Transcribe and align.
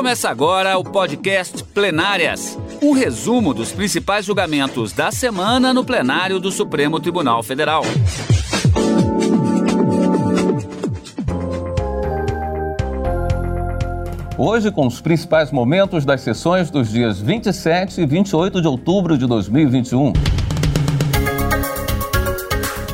Começa 0.00 0.30
agora 0.30 0.78
o 0.78 0.82
podcast 0.82 1.62
Plenárias 1.62 2.58
um 2.80 2.92
resumo 2.92 3.52
dos 3.52 3.70
principais 3.70 4.24
julgamentos 4.24 4.94
da 4.94 5.12
semana 5.12 5.74
no 5.74 5.84
plenário 5.84 6.40
do 6.40 6.50
Supremo 6.50 6.98
Tribunal 6.98 7.42
Federal. 7.42 7.82
Hoje, 14.38 14.70
com 14.70 14.86
os 14.86 15.02
principais 15.02 15.52
momentos 15.52 16.06
das 16.06 16.22
sessões 16.22 16.70
dos 16.70 16.90
dias 16.90 17.20
27 17.20 18.00
e 18.00 18.06
28 18.06 18.62
de 18.62 18.68
outubro 18.68 19.18
de 19.18 19.26
2021. 19.26 20.14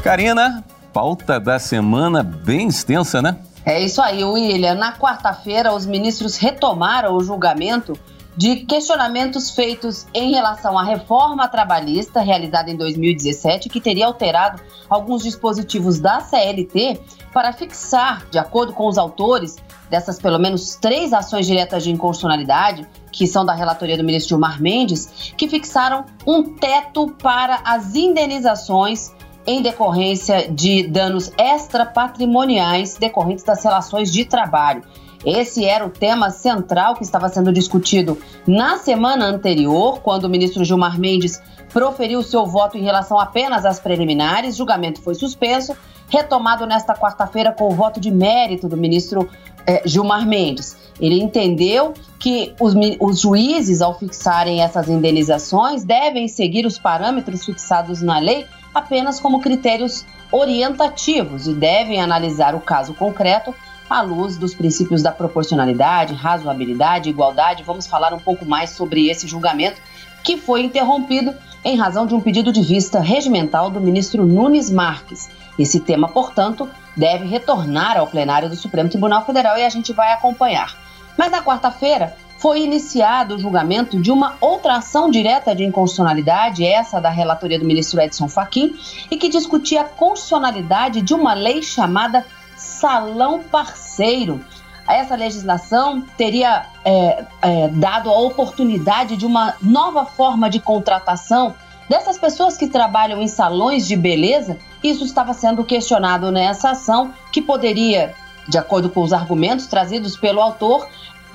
Karina, 0.03 0.65
pauta 0.93 1.39
da 1.39 1.61
semana 1.61 2.25
bem 2.25 2.67
extensa, 2.67 3.23
né? 3.23 3.37
É 3.67 3.81
isso 3.81 4.01
aí, 4.01 4.23
William. 4.23 4.77
Na 4.77 4.93
quarta-feira, 4.97 5.75
os 5.75 5.85
ministros 5.85 6.37
retomaram 6.37 7.17
o 7.17 7.21
julgamento 7.25 7.99
de 8.37 8.57
questionamentos 8.57 9.51
feitos 9.51 10.07
em 10.15 10.31
relação 10.31 10.79
à 10.79 10.85
reforma 10.85 11.49
trabalhista 11.49 12.21
realizada 12.21 12.71
em 12.71 12.77
2017, 12.77 13.69
que 13.69 13.81
teria 13.81 14.07
alterado 14.07 14.63
alguns 14.89 15.25
dispositivos 15.25 15.99
da 15.99 16.21
CLT 16.21 17.01
para 17.33 17.53
fixar, 17.53 18.25
de 18.31 18.39
acordo 18.39 18.73
com 18.73 18.87
os 18.87 18.97
autores 18.99 19.57
dessas 19.91 20.21
pelo 20.21 20.39
menos 20.39 20.77
três 20.77 21.13
ações 21.13 21.45
diretas 21.45 21.83
de 21.83 21.91
inconstitucionalidade, 21.91 22.87
que 23.11 23.27
são 23.27 23.45
da 23.45 23.53
relatoria 23.53 23.97
do 23.97 24.05
ministro 24.05 24.29
Gilmar 24.29 24.63
Mendes, 24.63 25.33
que 25.37 25.49
fixaram 25.49 26.05
um 26.25 26.55
teto 26.55 27.09
para 27.21 27.61
as 27.65 27.97
indenizações 27.97 29.11
em 29.47 29.63
decorrência 29.63 30.49
de 30.51 30.87
danos 30.87 31.31
extrapatrimoniais 31.39 32.97
decorrentes 32.97 33.45
das 33.45 33.63
relações 33.63 34.13
de 34.13 34.25
trabalho. 34.25 34.83
Esse 35.25 35.65
era 35.65 35.85
o 35.85 35.91
tema 35.91 36.31
central 36.31 36.95
que 36.95 37.03
estava 37.03 37.29
sendo 37.29 37.53
discutido 37.53 38.19
na 38.47 38.79
semana 38.79 39.25
anterior, 39.27 40.01
quando 40.01 40.25
o 40.25 40.29
ministro 40.29 40.65
Gilmar 40.65 40.99
Mendes 40.99 41.41
proferiu 41.73 42.23
seu 42.23 42.47
voto 42.47 42.79
em 42.79 42.83
relação 42.83 43.19
apenas 43.19 43.65
às 43.65 43.81
preliminares. 43.81 44.57
Julgamento 44.57 45.03
foi 45.03 45.15
suspenso, 45.15 45.77
retomado 46.09 46.65
nesta 46.67 46.95
quarta-feira 46.95 47.53
com 47.53 47.69
o 47.69 47.75
voto 47.75 48.01
de 48.01 48.11
mérito 48.11 48.69
do 48.69 48.77
ministro 48.77 49.29
eh, 49.67 49.83
Gilmar 49.85 50.27
Mendes. 50.27 50.77
Ele 51.01 51.21
entendeu 51.21 51.93
que 52.19 52.55
os, 52.61 52.75
os, 53.01 53.21
juízes, 53.21 53.83
ao 53.83 53.99
fixarem 53.99 54.63
essas 54.63 54.89
indenizações, 54.89 55.85
devem 55.85 56.29
seguir 56.29 56.65
os 56.65 56.79
parâmetros 56.79 57.45
fixados 57.45 58.01
na 58.01 58.19
lei 58.19 58.47
apenas 58.77 59.19
como 59.19 59.41
critérios 59.41 60.05
orientativos 60.31 61.47
e 61.47 61.55
devem 61.55 61.99
analisar 62.01 62.55
o 62.55 62.61
caso 62.61 62.93
concreto 62.93 63.55
à 63.89 64.03
luz 64.03 64.37
dos 64.37 64.55
princípios 64.55 65.03
da 65.03 65.11
proporcionalidade, 65.11 66.13
razoabilidade, 66.13 67.09
igualdade. 67.09 67.63
Vamos 67.63 67.87
falar 67.87 68.13
um 68.13 68.19
pouco 68.19 68.45
mais 68.45 68.71
sobre 68.71 69.09
esse 69.09 69.27
julgamento 69.27 69.81
que 70.23 70.37
foi 70.37 70.63
interrompido 70.63 71.35
em 71.65 71.77
razão 71.77 72.05
de 72.05 72.15
um 72.15 72.21
pedido 72.21 72.53
de 72.53 72.61
vista 72.61 73.01
regimental 73.01 73.71
do 73.71 73.81
ministro 73.81 74.27
Nunes 74.27 74.71
Marques. 74.71 75.31
Esse 75.59 75.81
tema, 75.81 76.09
portanto, 76.09 76.69
deve 76.95 77.25
retornar 77.27 77.97
ao 77.97 78.07
plenário 78.07 78.51
do 78.51 78.57
Supremo 78.57 78.91
Tribunal 78.91 79.25
Federal 79.25 79.57
e 79.57 79.65
a 79.65 79.71
gente 79.71 79.93
vai 79.95 80.13
acompanhar. 80.13 80.77
Mas 81.17 81.33
na 81.33 81.43
quarta-feira 81.43 82.15
foi 82.39 82.63
iniciado 82.63 83.35
o 83.35 83.39
julgamento 83.39 84.01
de 84.01 84.11
uma 84.11 84.37
outra 84.41 84.77
ação 84.77 85.11
direta 85.11 85.55
de 85.55 85.65
inconstitucionalidade, 85.65 86.65
essa 86.65 87.01
da 87.01 87.11
relatoria 87.11 87.59
do 87.59 87.65
ministro 87.65 88.01
Edson 88.01 88.29
Fachin, 88.29 88.75
e 89.11 89.17
que 89.17 89.29
discutia 89.29 89.83
a 89.83 89.85
constitucionalidade 89.85 91.01
de 91.03 91.15
uma 91.15 91.35
lei 91.35 91.63
chamada 91.63 92.27
salão 92.57 93.43
parceiro. 93.43 94.41
Essa 94.89 95.17
legislação 95.17 96.03
teria 96.17 96.67
é, 96.85 97.25
é, 97.43 97.69
dado 97.69 98.09
a 98.09 98.19
oportunidade 98.19 99.17
de 99.17 99.27
uma 99.27 99.55
nova 99.61 100.05
forma 100.05 100.49
de 100.49 100.61
contratação 100.61 101.55
dessas 101.89 102.19
pessoas 102.19 102.57
que 102.57 102.69
trabalham 102.69 103.21
em 103.21 103.29
salões 103.29 103.87
de 103.87 103.97
beleza. 103.97 104.57
Isso 104.83 105.05
estava 105.05 105.33
sendo 105.33 105.65
questionado 105.65 106.31
nessa 106.31 106.71
ação, 106.71 107.13
que 107.33 107.43
poderia, 107.43 108.15
de 108.49 108.59
acordo 108.59 108.89
com 108.89 109.03
os 109.03 109.13
argumentos 109.13 109.67
trazidos 109.67 110.17
pelo 110.17 110.41
autor, 110.41 110.87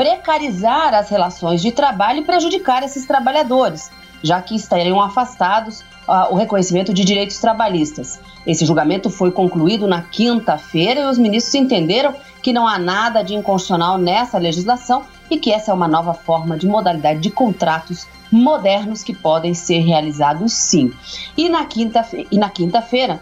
precarizar 0.02 0.96
as 0.96 1.10
relações 1.10 1.62
de 1.62 1.72
trabalho 1.72 2.22
e 2.22 2.26
prejudicar 2.26 2.82
esses 2.82 3.06
trabalhadores, 3.06 3.92
já 4.24 4.42
que 4.42 4.56
estariam 4.56 5.00
afastados 5.00 5.82
uh, 6.08 6.32
o 6.32 6.36
reconhecimento 6.36 6.92
de 6.92 7.06
direitos 7.06 7.38
trabalhistas. 7.38 8.20
Esse 8.48 8.66
julgamento 8.66 9.12
foi 9.12 9.30
concluído 9.32 9.86
na 9.86 10.02
quinta-feira 10.02 11.02
e 11.02 11.06
os 11.06 11.20
ministros 11.20 11.54
entenderam 11.54 12.16
que 12.42 12.52
não 12.52 12.68
há 12.68 12.80
nada 12.80 13.22
de 13.22 13.36
inconstitucional 13.36 14.00
nessa 14.00 14.40
legislação 14.40 15.04
e 15.30 15.38
que 15.38 15.54
essa 15.54 15.70
é 15.70 15.74
uma 15.74 15.88
nova 15.88 16.16
forma 16.16 16.58
de 16.58 16.66
modalidade 16.66 17.20
de 17.20 17.30
contratos 17.30 18.08
modernos 18.32 19.04
que 19.04 19.14
podem 19.14 19.54
ser 19.54 19.82
realizados 19.82 20.52
sim. 20.52 20.92
E 21.38 21.48
na 21.48 21.66
quinta-feira, 21.66 22.50
quinta 22.50 23.22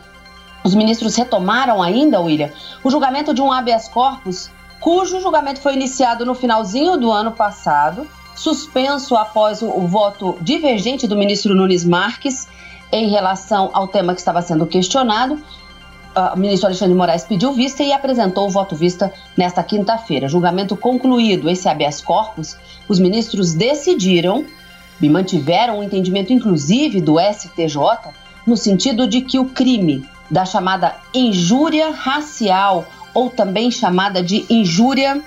os 0.64 0.74
ministros 0.74 1.18
retomaram 1.18 1.84
ainda, 1.84 2.22
William, 2.22 2.52
o 2.82 2.90
julgamento 2.90 3.34
de 3.34 3.42
um 3.42 3.52
habeas 3.52 3.90
corpus 3.90 4.50
cujo 4.80 5.20
julgamento 5.20 5.62
foi 5.62 5.74
iniciado 5.74 6.26
no 6.26 6.34
finalzinho 6.34 6.98
do 6.98 7.12
ano 7.12 7.32
passado, 7.32 8.08
suspenso 8.36 9.16
após 9.16 9.62
o, 9.62 9.88
voto 9.88 10.38
divergente 10.42 11.06
do 11.06 11.18
ministro 11.18 11.54
Nunes 11.54 11.84
Marques 11.84 12.48
em 12.92 13.10
relação 13.10 13.70
ao 13.74 13.88
tema 13.88 14.14
que 14.14 14.22
estava 14.22 14.42
sendo 14.42 14.66
questionado. 14.66 15.40
O 16.34 16.38
ministro 16.38 16.68
Alexandre 16.68 16.96
Moraes 16.96 17.24
pediu 17.24 17.54
vista 17.54 17.84
e 17.84 17.92
apresentou 17.92 18.48
o 18.48 18.50
voto 18.50 18.76
vista 18.76 19.14
nesta 19.38 19.62
quinta-feira. 19.62 20.28
Julgamento 20.28 20.76
concluído 20.76 21.50
esse 21.50 21.68
habeas 21.70 22.02
corpus, 22.02 22.58
os 22.88 23.00
ministros 23.00 23.54
decidiram 23.54 24.46
e 25.02 25.10
mantiveram 25.10 25.80
o 25.80 25.84
entendimento, 25.84 26.34
inclusive, 26.34 27.00
do 27.00 27.18
STJ, 27.20 28.12
no 28.46 28.58
sentido 28.58 29.08
de 29.08 29.22
que 29.22 29.38
o 29.38 29.46
crime 29.46 30.06
da 30.30 30.46
chamada 30.46 30.96
injúria 31.14 31.92
racial, 31.92 32.86
ou 33.20 33.30
também 33.30 33.70
chamada 33.70 34.24
de 34.24 34.46
injúria 34.50 35.22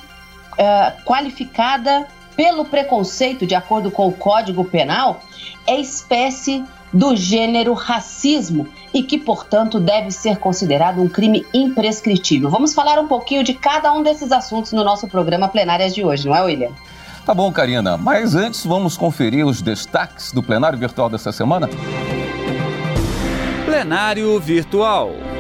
eh, 0.57 0.93
qualificada 1.05 2.07
pelo 2.35 2.65
preconceito, 2.65 3.47
de 3.47 3.55
acordo 3.55 3.91
com 3.91 4.09
o 4.09 4.13
Código 4.13 4.65
Penal, 4.65 5.21
é 5.67 5.79
espécie 5.79 6.65
do 6.91 7.15
gênero 7.15 7.75
racismo 7.75 8.67
e 8.95 9.03
que, 9.03 9.19
portanto, 9.19 9.79
deve 9.79 10.11
ser 10.11 10.39
considerado 10.39 11.03
um 11.03 11.09
crime 11.09 11.45
imprescritível. 11.53 12.49
Vamos 12.49 12.73
falar 12.73 12.99
um 12.99 13.07
pouquinho 13.07 13.45
de 13.45 13.53
cada 13.53 13.93
um 13.93 14.03
desses 14.03 14.33
assuntos 14.33 14.73
no 14.73 14.83
nosso 14.83 15.07
programa 15.07 15.47
Plenárias 15.47 15.95
de 15.95 16.03
hoje, 16.03 16.27
não 16.27 16.35
é, 16.35 16.43
William? 16.43 16.71
Tá 17.27 17.35
bom, 17.35 17.53
Karina, 17.53 17.99
mas 17.99 18.35
antes 18.35 18.65
vamos 18.65 18.97
conferir 18.97 19.47
os 19.47 19.61
destaques 19.61 20.33
do 20.33 20.43
plenário 20.43 20.79
virtual 20.79 21.11
dessa 21.11 21.31
semana? 21.31 21.69
Plenário 23.67 24.41
Virtual. 24.41 25.32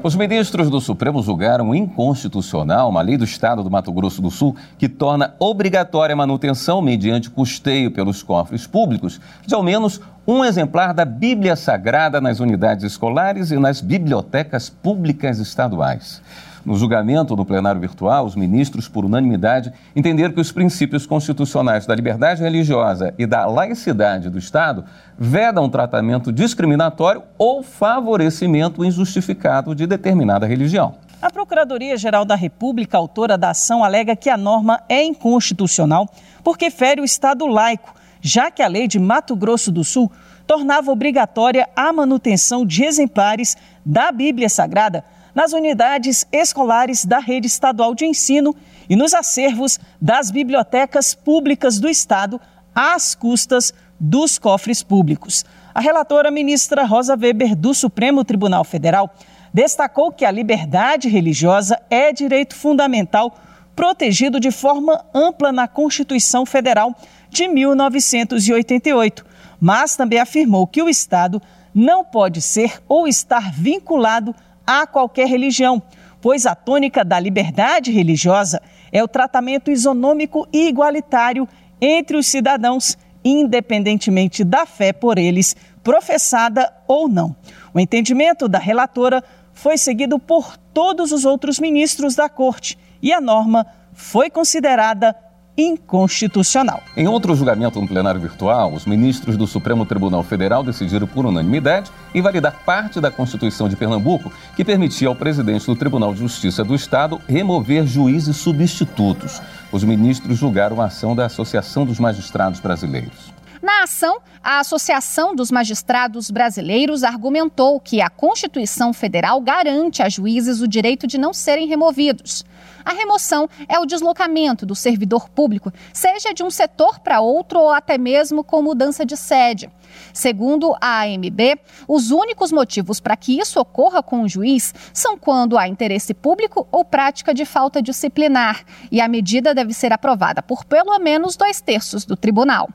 Os 0.00 0.14
ministros 0.14 0.70
do 0.70 0.80
Supremo 0.80 1.22
julgaram 1.22 1.74
inconstitucional 1.74 2.88
uma 2.88 3.02
lei 3.02 3.16
do 3.16 3.24
Estado 3.24 3.64
do 3.64 3.70
Mato 3.70 3.90
Grosso 3.90 4.22
do 4.22 4.30
Sul 4.30 4.54
que 4.78 4.88
torna 4.88 5.34
obrigatória 5.40 6.12
a 6.12 6.16
manutenção, 6.16 6.80
mediante 6.80 7.28
custeio 7.28 7.90
pelos 7.90 8.22
cofres 8.22 8.64
públicos, 8.64 9.20
de 9.44 9.54
ao 9.54 9.62
menos 9.62 10.00
um 10.26 10.44
exemplar 10.44 10.94
da 10.94 11.04
Bíblia 11.04 11.56
Sagrada 11.56 12.20
nas 12.20 12.38
unidades 12.38 12.84
escolares 12.84 13.50
e 13.50 13.58
nas 13.58 13.80
bibliotecas 13.80 14.70
públicas 14.70 15.40
estaduais. 15.40 16.22
No 16.68 16.76
julgamento 16.76 17.34
do 17.34 17.46
plenário 17.46 17.80
virtual, 17.80 18.26
os 18.26 18.36
ministros, 18.36 18.86
por 18.86 19.02
unanimidade, 19.02 19.72
entenderam 19.96 20.34
que 20.34 20.40
os 20.40 20.52
princípios 20.52 21.06
constitucionais 21.06 21.86
da 21.86 21.94
liberdade 21.94 22.42
religiosa 22.42 23.14
e 23.16 23.24
da 23.24 23.46
laicidade 23.46 24.28
do 24.28 24.38
Estado 24.38 24.84
vedam 25.18 25.70
tratamento 25.70 26.30
discriminatório 26.30 27.22
ou 27.38 27.62
favorecimento 27.62 28.84
injustificado 28.84 29.74
de 29.74 29.86
determinada 29.86 30.46
religião. 30.46 30.96
A 31.22 31.30
Procuradoria-Geral 31.30 32.26
da 32.26 32.34
República, 32.34 32.98
autora 32.98 33.38
da 33.38 33.48
ação, 33.52 33.82
alega 33.82 34.14
que 34.14 34.28
a 34.28 34.36
norma 34.36 34.82
é 34.90 35.02
inconstitucional 35.02 36.06
porque 36.44 36.70
fere 36.70 37.00
o 37.00 37.04
Estado 37.04 37.46
laico, 37.46 37.94
já 38.20 38.50
que 38.50 38.62
a 38.62 38.68
lei 38.68 38.86
de 38.86 38.98
Mato 38.98 39.34
Grosso 39.34 39.72
do 39.72 39.82
Sul 39.82 40.12
tornava 40.46 40.90
obrigatória 40.90 41.66
a 41.74 41.90
manutenção 41.94 42.66
de 42.66 42.84
exemplares 42.84 43.56
da 43.86 44.12
Bíblia 44.12 44.50
Sagrada 44.50 45.02
nas 45.38 45.52
unidades 45.52 46.26
escolares 46.32 47.04
da 47.04 47.20
rede 47.20 47.46
estadual 47.46 47.94
de 47.94 48.04
ensino 48.04 48.56
e 48.90 48.96
nos 48.96 49.14
acervos 49.14 49.78
das 50.02 50.32
bibliotecas 50.32 51.14
públicas 51.14 51.78
do 51.78 51.88
Estado, 51.88 52.40
às 52.74 53.14
custas 53.14 53.72
dos 54.00 54.36
cofres 54.36 54.82
públicos. 54.82 55.44
A 55.72 55.80
relatora 55.80 56.28
ministra 56.28 56.84
Rosa 56.84 57.14
Weber, 57.14 57.54
do 57.54 57.72
Supremo 57.72 58.24
Tribunal 58.24 58.64
Federal, 58.64 59.14
destacou 59.54 60.10
que 60.10 60.24
a 60.24 60.30
liberdade 60.32 61.08
religiosa 61.08 61.80
é 61.88 62.12
direito 62.12 62.56
fundamental 62.56 63.38
protegido 63.76 64.40
de 64.40 64.50
forma 64.50 65.04
ampla 65.14 65.52
na 65.52 65.68
Constituição 65.68 66.44
Federal 66.44 66.96
de 67.30 67.46
1988, 67.46 69.24
mas 69.60 69.94
também 69.94 70.18
afirmou 70.18 70.66
que 70.66 70.82
o 70.82 70.88
Estado 70.88 71.40
não 71.72 72.04
pode 72.04 72.42
ser 72.42 72.82
ou 72.88 73.06
estar 73.06 73.52
vinculado 73.52 74.34
a 74.68 74.86
qualquer 74.86 75.26
religião, 75.26 75.82
pois 76.20 76.44
a 76.44 76.54
tônica 76.54 77.02
da 77.02 77.18
liberdade 77.18 77.90
religiosa 77.90 78.60
é 78.92 79.02
o 79.02 79.08
tratamento 79.08 79.70
isonômico 79.70 80.46
e 80.52 80.68
igualitário 80.68 81.48
entre 81.80 82.18
os 82.18 82.26
cidadãos, 82.26 82.98
independentemente 83.24 84.44
da 84.44 84.66
fé 84.66 84.92
por 84.92 85.16
eles 85.16 85.56
professada 85.82 86.70
ou 86.86 87.08
não. 87.08 87.34
O 87.72 87.80
entendimento 87.80 88.46
da 88.46 88.58
relatora 88.58 89.24
foi 89.54 89.78
seguido 89.78 90.18
por 90.18 90.58
todos 90.74 91.12
os 91.12 91.24
outros 91.24 91.58
ministros 91.58 92.14
da 92.14 92.28
Corte 92.28 92.78
e 93.00 93.10
a 93.10 93.22
norma 93.22 93.66
foi 93.94 94.28
considerada 94.28 95.16
inconstitucional. 95.58 96.84
Em 96.96 97.08
outro 97.08 97.34
julgamento 97.34 97.80
no 97.80 97.88
plenário 97.88 98.20
virtual, 98.20 98.72
os 98.72 98.86
ministros 98.86 99.36
do 99.36 99.44
Supremo 99.44 99.84
Tribunal 99.84 100.22
Federal 100.22 100.62
decidiram 100.62 101.08
por 101.08 101.26
unanimidade 101.26 101.90
invalidar 102.14 102.62
parte 102.64 103.00
da 103.00 103.10
Constituição 103.10 103.68
de 103.68 103.74
Pernambuco 103.74 104.32
que 104.54 104.64
permitia 104.64 105.08
ao 105.08 105.16
presidente 105.16 105.66
do 105.66 105.74
Tribunal 105.74 106.14
de 106.14 106.20
Justiça 106.20 106.62
do 106.62 106.76
Estado 106.76 107.20
remover 107.26 107.84
juízes 107.84 108.36
substitutos. 108.36 109.42
Os 109.72 109.82
ministros 109.82 110.38
julgaram 110.38 110.80
a 110.80 110.84
ação 110.84 111.16
da 111.16 111.26
Associação 111.26 111.84
dos 111.84 111.98
Magistrados 111.98 112.60
Brasileiros. 112.60 113.36
Na 113.60 113.82
ação, 113.82 114.18
a 114.42 114.60
Associação 114.60 115.34
dos 115.34 115.50
Magistrados 115.50 116.30
Brasileiros 116.30 117.02
argumentou 117.02 117.80
que 117.80 118.00
a 118.00 118.08
Constituição 118.08 118.92
Federal 118.92 119.40
garante 119.40 120.00
a 120.00 120.08
juízes 120.08 120.60
o 120.60 120.68
direito 120.68 121.08
de 121.08 121.18
não 121.18 121.34
serem 121.34 121.66
removidos. 121.66 122.44
A 122.88 122.94
remoção 122.94 123.50
é 123.68 123.78
o 123.78 123.84
deslocamento 123.84 124.64
do 124.64 124.74
servidor 124.74 125.28
público, 125.28 125.70
seja 125.92 126.32
de 126.32 126.42
um 126.42 126.50
setor 126.50 127.00
para 127.00 127.20
outro 127.20 127.60
ou 127.60 127.68
até 127.68 127.98
mesmo 127.98 128.42
com 128.42 128.62
mudança 128.62 129.04
de 129.04 129.14
sede. 129.14 129.70
Segundo 130.10 130.74
a 130.80 131.02
AMB, 131.02 131.60
os 131.86 132.10
únicos 132.10 132.50
motivos 132.50 132.98
para 132.98 133.14
que 133.14 133.38
isso 133.38 133.60
ocorra 133.60 134.02
com 134.02 134.22
o 134.22 134.28
juiz 134.28 134.74
são 134.90 135.18
quando 135.18 135.58
há 135.58 135.68
interesse 135.68 136.14
público 136.14 136.66
ou 136.72 136.82
prática 136.82 137.34
de 137.34 137.44
falta 137.44 137.82
disciplinar, 137.82 138.64
e 138.90 139.02
a 139.02 139.08
medida 139.08 139.54
deve 139.54 139.74
ser 139.74 139.92
aprovada 139.92 140.42
por 140.42 140.64
pelo 140.64 140.98
menos 140.98 141.36
dois 141.36 141.60
terços 141.60 142.06
do 142.06 142.16
tribunal. 142.16 142.70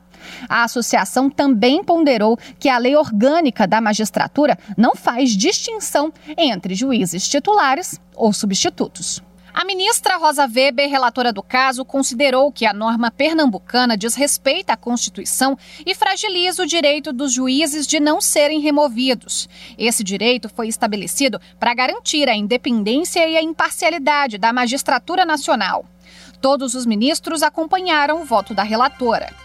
A 0.48 0.62
associação 0.62 1.28
também 1.28 1.82
ponderou 1.82 2.38
que 2.60 2.68
a 2.68 2.78
lei 2.78 2.94
orgânica 2.94 3.66
da 3.66 3.80
magistratura 3.80 4.56
não 4.78 4.94
faz 4.94 5.30
distinção 5.30 6.12
entre 6.36 6.76
juízes 6.76 7.28
titulares 7.28 8.00
ou 8.14 8.32
substitutos. 8.32 9.20
A 9.54 9.64
ministra 9.64 10.16
Rosa 10.16 10.48
Weber, 10.52 10.90
relatora 10.90 11.32
do 11.32 11.40
caso, 11.40 11.84
considerou 11.84 12.50
que 12.50 12.66
a 12.66 12.72
norma 12.72 13.08
pernambucana 13.08 13.96
desrespeita 13.96 14.72
a 14.72 14.76
Constituição 14.76 15.56
e 15.86 15.94
fragiliza 15.94 16.64
o 16.64 16.66
direito 16.66 17.12
dos 17.12 17.32
juízes 17.32 17.86
de 17.86 18.00
não 18.00 18.20
serem 18.20 18.58
removidos. 18.58 19.48
Esse 19.78 20.02
direito 20.02 20.48
foi 20.48 20.66
estabelecido 20.66 21.40
para 21.56 21.72
garantir 21.72 22.28
a 22.28 22.34
independência 22.34 23.28
e 23.28 23.36
a 23.36 23.42
imparcialidade 23.42 24.38
da 24.38 24.52
magistratura 24.52 25.24
nacional. 25.24 25.84
Todos 26.40 26.74
os 26.74 26.84
ministros 26.84 27.40
acompanharam 27.40 28.22
o 28.22 28.24
voto 28.24 28.54
da 28.54 28.64
relatora. 28.64 29.43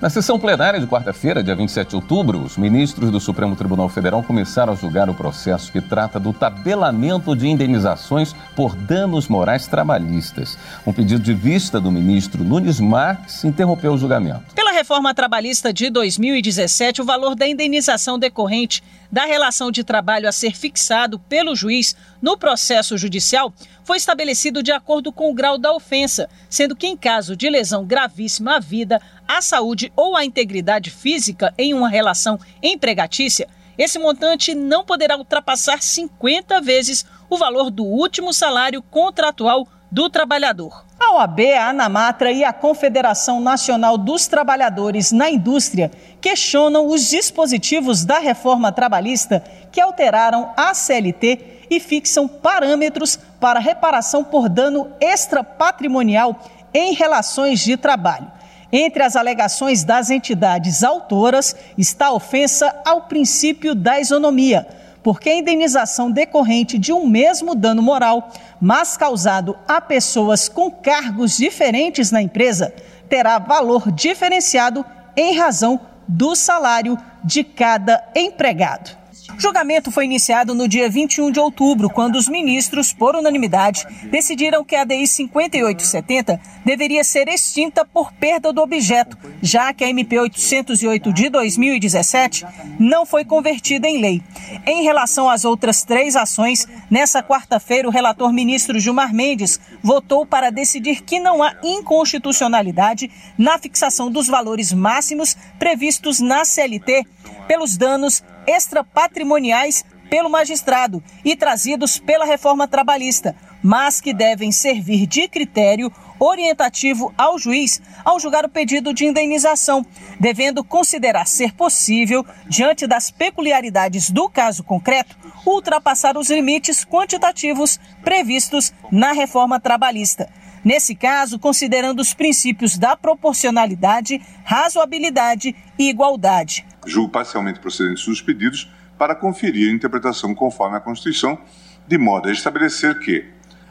Na 0.00 0.08
sessão 0.08 0.38
plenária 0.38 0.80
de 0.80 0.86
quarta-feira, 0.86 1.42
dia 1.42 1.54
27 1.54 1.90
de 1.90 1.96
outubro, 1.96 2.42
os 2.42 2.56
ministros 2.56 3.10
do 3.10 3.20
Supremo 3.20 3.54
Tribunal 3.54 3.86
Federal 3.86 4.22
começaram 4.22 4.72
a 4.72 4.76
julgar 4.76 5.10
o 5.10 5.14
processo 5.14 5.70
que 5.70 5.78
trata 5.78 6.18
do 6.18 6.32
tabelamento 6.32 7.36
de 7.36 7.46
indenizações 7.46 8.34
por 8.56 8.74
danos 8.74 9.28
morais 9.28 9.66
trabalhistas. 9.66 10.56
Um 10.86 10.92
pedido 10.94 11.20
de 11.20 11.34
vista 11.34 11.78
do 11.78 11.92
ministro 11.92 12.42
Nunes 12.42 12.80
Marques 12.80 13.44
interrompeu 13.44 13.92
o 13.92 13.98
julgamento. 13.98 14.54
Pela 14.54 14.72
reforma 14.72 15.12
trabalhista 15.12 15.70
de 15.70 15.90
2017, 15.90 17.02
o 17.02 17.04
valor 17.04 17.34
da 17.34 17.46
indenização 17.46 18.18
decorrente 18.18 18.82
da 19.12 19.26
relação 19.26 19.70
de 19.70 19.84
trabalho 19.84 20.28
a 20.28 20.32
ser 20.32 20.56
fixado 20.56 21.18
pelo 21.18 21.54
juiz 21.54 21.94
no 22.22 22.38
processo 22.38 22.96
judicial 22.96 23.52
foi 23.82 23.96
estabelecido 23.96 24.62
de 24.62 24.70
acordo 24.70 25.10
com 25.10 25.30
o 25.30 25.34
grau 25.34 25.58
da 25.58 25.72
ofensa, 25.72 26.28
sendo 26.48 26.76
que 26.76 26.86
em 26.86 26.96
caso 26.96 27.34
de 27.34 27.50
lesão 27.50 27.84
gravíssima 27.84 28.56
à 28.56 28.60
vida, 28.60 29.02
à 29.30 29.40
saúde 29.40 29.92
ou 29.94 30.16
à 30.16 30.24
integridade 30.24 30.90
física 30.90 31.54
em 31.56 31.72
uma 31.72 31.88
relação 31.88 32.36
empregatícia, 32.60 33.46
esse 33.78 33.96
montante 33.96 34.56
não 34.56 34.84
poderá 34.84 35.16
ultrapassar 35.16 35.80
50 35.80 36.60
vezes 36.60 37.06
o 37.30 37.38
valor 37.38 37.70
do 37.70 37.84
último 37.84 38.32
salário 38.32 38.82
contratual 38.82 39.68
do 39.90 40.10
trabalhador. 40.10 40.84
A 40.98 41.14
OAB, 41.14 41.40
a 41.52 41.68
Anamatra 41.68 42.32
e 42.32 42.44
a 42.44 42.52
Confederação 42.52 43.40
Nacional 43.40 43.96
dos 43.96 44.26
Trabalhadores 44.26 45.12
na 45.12 45.30
Indústria 45.30 45.90
questionam 46.20 46.88
os 46.88 47.08
dispositivos 47.08 48.04
da 48.04 48.18
reforma 48.18 48.72
trabalhista 48.72 49.42
que 49.70 49.80
alteraram 49.80 50.52
a 50.56 50.74
CLT 50.74 51.66
e 51.70 51.78
fixam 51.78 52.26
parâmetros 52.26 53.16
para 53.40 53.60
reparação 53.60 54.24
por 54.24 54.48
dano 54.48 54.92
extrapatrimonial 55.00 56.36
em 56.74 56.94
relações 56.94 57.60
de 57.60 57.76
trabalho. 57.76 58.39
Entre 58.72 59.02
as 59.02 59.16
alegações 59.16 59.82
das 59.82 60.10
entidades 60.10 60.84
autoras 60.84 61.56
está 61.76 62.06
a 62.06 62.12
ofensa 62.12 62.74
ao 62.84 63.02
princípio 63.02 63.74
da 63.74 64.00
isonomia 64.00 64.66
porque 65.02 65.30
a 65.30 65.36
indenização 65.36 66.10
decorrente 66.10 66.78
de 66.78 66.92
um 66.92 67.06
mesmo 67.06 67.54
dano 67.54 67.82
moral, 67.82 68.30
mas 68.60 68.96
causado 68.96 69.56
a 69.66 69.80
pessoas 69.80 70.48
com 70.48 70.70
cargos 70.70 71.36
diferentes 71.36 72.10
na 72.10 72.20
empresa, 72.20 72.74
terá 73.08 73.38
valor 73.38 73.90
diferenciado 73.90 74.84
em 75.16 75.36
razão 75.36 75.80
do 76.06 76.34
salário 76.34 76.98
de 77.24 77.42
cada 77.42 78.04
empregado. 78.14 78.99
Julgamento 79.40 79.90
foi 79.90 80.04
iniciado 80.04 80.54
no 80.54 80.68
dia 80.68 80.86
21 80.90 81.30
de 81.30 81.40
outubro, 81.40 81.88
quando 81.88 82.16
os 82.16 82.28
ministros, 82.28 82.92
por 82.92 83.16
unanimidade, 83.16 83.86
decidiram 84.10 84.62
que 84.62 84.76
a 84.76 84.84
DI 84.84 85.06
5870 85.06 86.38
deveria 86.62 87.02
ser 87.02 87.26
extinta 87.26 87.82
por 87.82 88.12
perda 88.12 88.52
do 88.52 88.60
objeto, 88.60 89.16
já 89.40 89.72
que 89.72 89.82
a 89.82 89.88
MP 89.88 90.18
808 90.18 91.10
de 91.14 91.30
2017 91.30 92.44
não 92.78 93.06
foi 93.06 93.24
convertida 93.24 93.88
em 93.88 93.98
lei. 93.98 94.22
Em 94.66 94.82
relação 94.82 95.30
às 95.30 95.46
outras 95.46 95.84
três 95.84 96.16
ações, 96.16 96.68
nessa 96.90 97.22
quarta-feira, 97.22 97.88
o 97.88 97.90
relator 97.90 98.30
ministro 98.34 98.78
Gilmar 98.78 99.14
Mendes 99.14 99.58
votou 99.82 100.26
para 100.26 100.50
decidir 100.50 101.00
que 101.00 101.18
não 101.18 101.42
há 101.42 101.54
inconstitucionalidade 101.62 103.10
na 103.38 103.58
fixação 103.58 104.10
dos 104.10 104.26
valores 104.26 104.70
máximos 104.70 105.34
previstos 105.58 106.20
na 106.20 106.44
CLT 106.44 107.06
pelos 107.48 107.76
danos 107.76 108.22
extrapatrimoniais 108.50 109.84
pelo 110.10 110.28
magistrado 110.28 111.02
e 111.24 111.36
trazidos 111.36 111.98
pela 111.98 112.24
reforma 112.24 112.66
trabalhista, 112.66 113.36
mas 113.62 114.00
que 114.00 114.12
devem 114.12 114.50
servir 114.50 115.06
de 115.06 115.28
critério 115.28 115.92
orientativo 116.18 117.14
ao 117.16 117.38
juiz 117.38 117.80
ao 118.04 118.20
julgar 118.20 118.44
o 118.44 118.48
pedido 118.48 118.92
de 118.92 119.06
indenização, 119.06 119.86
devendo 120.18 120.62
considerar 120.64 121.26
ser 121.26 121.54
possível, 121.54 122.26
diante 122.46 122.86
das 122.86 123.10
peculiaridades 123.10 124.10
do 124.10 124.28
caso 124.28 124.62
concreto, 124.64 125.16
ultrapassar 125.46 126.18
os 126.18 126.28
limites 126.28 126.84
quantitativos 126.84 127.78
previstos 128.02 128.72
na 128.90 129.12
reforma 129.12 129.58
trabalhista. 129.58 130.28
Nesse 130.62 130.94
caso, 130.94 131.38
considerando 131.38 132.00
os 132.00 132.12
princípios 132.12 132.76
da 132.76 132.94
proporcionalidade, 132.94 134.20
razoabilidade 134.44 135.56
e 135.78 135.88
igualdade. 135.88 136.66
Julgo 136.86 137.10
parcialmente 137.10 137.60
procedentes 137.60 138.04
dos 138.06 138.22
pedidos 138.22 138.70
para 138.98 139.14
conferir 139.14 139.70
a 139.70 139.74
interpretação 139.74 140.34
conforme 140.34 140.76
a 140.76 140.80
Constituição, 140.80 141.38
de 141.86 141.98
modo 141.98 142.28
a 142.28 142.32
estabelecer 142.32 142.98
que 142.98 143.24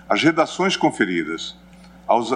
as 0.08 0.24
redações 0.24 0.76
conferidas 0.76 1.56
aos 2.08 2.36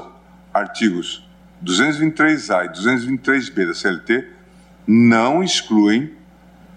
artigos 0.54 1.28
223A 1.64 2.66
e 2.66 2.70
223B 2.70 3.68
da 3.68 3.74
CLT 3.74 4.28
não 4.86 5.44
excluem 5.44 6.14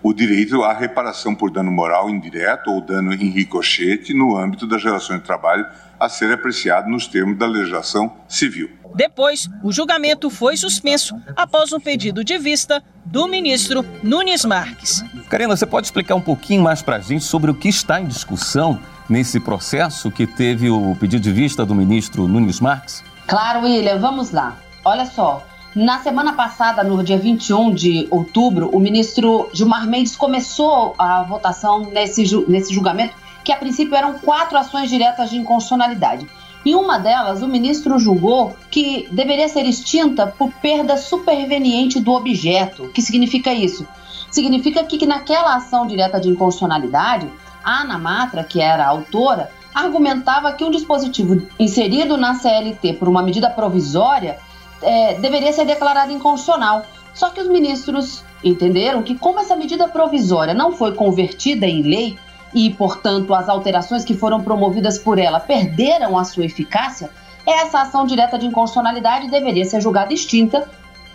o 0.02 0.14
direito 0.14 0.62
à 0.62 0.72
reparação 0.72 1.34
por 1.34 1.50
dano 1.50 1.70
moral 1.70 2.08
indireto 2.08 2.70
ou 2.70 2.80
dano 2.80 3.12
em 3.12 3.28
ricochete 3.28 4.14
no 4.14 4.36
âmbito 4.36 4.66
das 4.66 4.82
relações 4.82 5.18
de 5.18 5.26
trabalho 5.26 5.66
a 5.98 6.08
ser 6.08 6.32
apreciado 6.32 6.88
nos 6.88 7.06
termos 7.06 7.38
da 7.38 7.46
legislação 7.46 8.12
civil. 8.28 8.70
Depois, 8.94 9.48
o 9.62 9.72
julgamento 9.72 10.30
foi 10.30 10.56
suspenso 10.56 11.14
após 11.36 11.72
um 11.72 11.80
pedido 11.80 12.24
de 12.24 12.38
vista 12.38 12.82
do 13.04 13.28
ministro 13.28 13.84
Nunes 14.02 14.44
Marques. 14.44 15.04
Karina, 15.28 15.56
você 15.56 15.66
pode 15.66 15.86
explicar 15.86 16.14
um 16.14 16.20
pouquinho 16.20 16.62
mais 16.62 16.82
para 16.82 16.96
a 16.96 17.00
gente 17.00 17.24
sobre 17.24 17.50
o 17.50 17.54
que 17.54 17.68
está 17.68 18.00
em 18.00 18.06
discussão 18.06 18.80
nesse 19.08 19.38
processo 19.38 20.10
que 20.10 20.26
teve 20.26 20.70
o 20.70 20.96
pedido 20.98 21.22
de 21.22 21.32
vista 21.32 21.64
do 21.64 21.74
ministro 21.74 22.26
Nunes 22.26 22.60
Marques? 22.60 23.04
Claro, 23.26 23.64
William, 23.64 23.98
vamos 23.98 24.30
lá. 24.30 24.56
Olha 24.84 25.04
só, 25.04 25.44
na 25.74 25.98
semana 25.98 26.32
passada, 26.32 26.82
no 26.82 27.04
dia 27.04 27.18
21 27.18 27.74
de 27.74 28.08
outubro, 28.10 28.70
o 28.74 28.80
ministro 28.80 29.50
Gilmar 29.52 29.86
Mendes 29.86 30.16
começou 30.16 30.94
a 30.96 31.22
votação 31.22 31.80
nesse, 31.90 32.24
nesse 32.48 32.72
julgamento, 32.72 33.14
que 33.46 33.52
a 33.52 33.56
princípio 33.56 33.94
eram 33.94 34.14
quatro 34.14 34.58
ações 34.58 34.90
diretas 34.90 35.30
de 35.30 35.36
inconstitucionalidade. 35.36 36.26
Em 36.64 36.74
uma 36.74 36.98
delas, 36.98 37.42
o 37.42 37.46
ministro 37.46 37.96
julgou 37.96 38.56
que 38.72 39.08
deveria 39.12 39.48
ser 39.48 39.64
extinta 39.64 40.26
por 40.26 40.50
perda 40.54 40.96
superveniente 40.96 42.00
do 42.00 42.10
objeto. 42.10 42.86
O 42.86 42.88
que 42.92 43.00
significa 43.00 43.54
isso? 43.54 43.86
Significa 44.32 44.82
que, 44.82 44.98
que 44.98 45.06
naquela 45.06 45.54
ação 45.54 45.86
direta 45.86 46.18
de 46.18 46.28
inconstitucionalidade, 46.28 47.30
a 47.62 47.82
Ana 47.82 47.96
Matra, 47.96 48.42
que 48.42 48.60
era 48.60 48.84
a 48.84 48.88
autora, 48.88 49.48
argumentava 49.72 50.52
que 50.52 50.64
um 50.64 50.70
dispositivo 50.72 51.40
inserido 51.56 52.16
na 52.16 52.34
CLT 52.34 52.94
por 52.94 53.06
uma 53.06 53.22
medida 53.22 53.48
provisória 53.48 54.38
é, 54.82 55.14
deveria 55.20 55.52
ser 55.52 55.66
declarado 55.66 56.10
inconstitucional. 56.10 56.84
Só 57.14 57.30
que 57.30 57.40
os 57.40 57.48
ministros 57.48 58.24
entenderam 58.42 59.04
que, 59.04 59.14
como 59.14 59.38
essa 59.38 59.54
medida 59.54 59.86
provisória 59.86 60.52
não 60.52 60.72
foi 60.72 60.94
convertida 60.94 61.64
em 61.64 61.82
lei 61.82 62.18
e, 62.54 62.70
portanto, 62.70 63.34
as 63.34 63.48
alterações 63.48 64.04
que 64.04 64.14
foram 64.14 64.42
promovidas 64.42 64.98
por 64.98 65.18
ela 65.18 65.40
perderam 65.40 66.16
a 66.16 66.24
sua 66.24 66.44
eficácia, 66.44 67.10
essa 67.46 67.82
ação 67.82 68.06
direta 68.06 68.38
de 68.38 68.46
inconstitucionalidade 68.46 69.30
deveria 69.30 69.64
ser 69.64 69.80
julgada 69.80 70.12
extinta, 70.12 70.68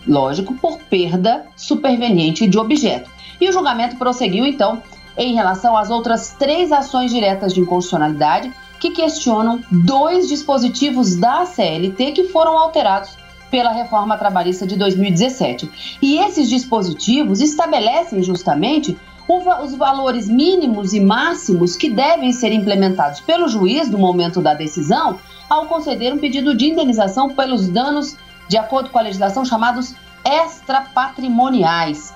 lógico, 0.08 0.54
por 0.56 0.80
perda 0.84 1.46
superveniente 1.56 2.48
de 2.48 2.58
objeto. 2.58 3.10
E 3.40 3.50
o 3.50 3.52
julgamento 3.52 3.98
prosseguiu, 3.98 4.46
então, 4.46 4.82
em 5.18 5.34
relação 5.34 5.76
às 5.76 5.90
outras 5.90 6.36
três 6.38 6.72
ações 6.72 7.12
diretas 7.12 7.54
de 7.54 7.60
inconstitucionalidade 7.60 8.52
que 8.80 8.92
questionam 8.92 9.62
dois 9.70 10.28
dispositivos 10.28 11.16
da 11.16 11.46
CLT 11.46 12.14
que 12.14 12.24
foram 12.26 12.58
alterados 12.58 13.16
pela 13.52 13.72
reforma 13.72 14.18
trabalhista 14.18 14.66
de 14.66 14.78
2017. 14.78 15.98
E 16.02 16.18
esses 16.18 16.50
dispositivos 16.50 17.42
estabelecem 17.42 18.24
justamente 18.24 18.98
os 19.28 19.76
valores 19.76 20.28
mínimos 20.28 20.94
e 20.94 21.00
máximos 21.00 21.76
que 21.76 21.90
devem 21.90 22.34
ser 22.34 22.52
implementados 22.52 23.20
pelo 23.22 23.48
juiz 23.48 23.90
no 23.90 23.98
momento 23.98 24.42
da 24.42 24.54
decisão 24.54 25.20
ao 25.50 25.66
conceder 25.66 26.14
um 26.14 26.18
pedido 26.18 26.56
de 26.56 26.68
indenização 26.68 27.30
pelos 27.30 27.68
danos 27.68 28.18
de 28.48 28.58
acordo 28.58 28.90
com 28.90 29.00
a 29.00 29.04
legislação 29.04 29.46
chamados 29.46 29.96
extrapatrimoniais. 30.26 32.14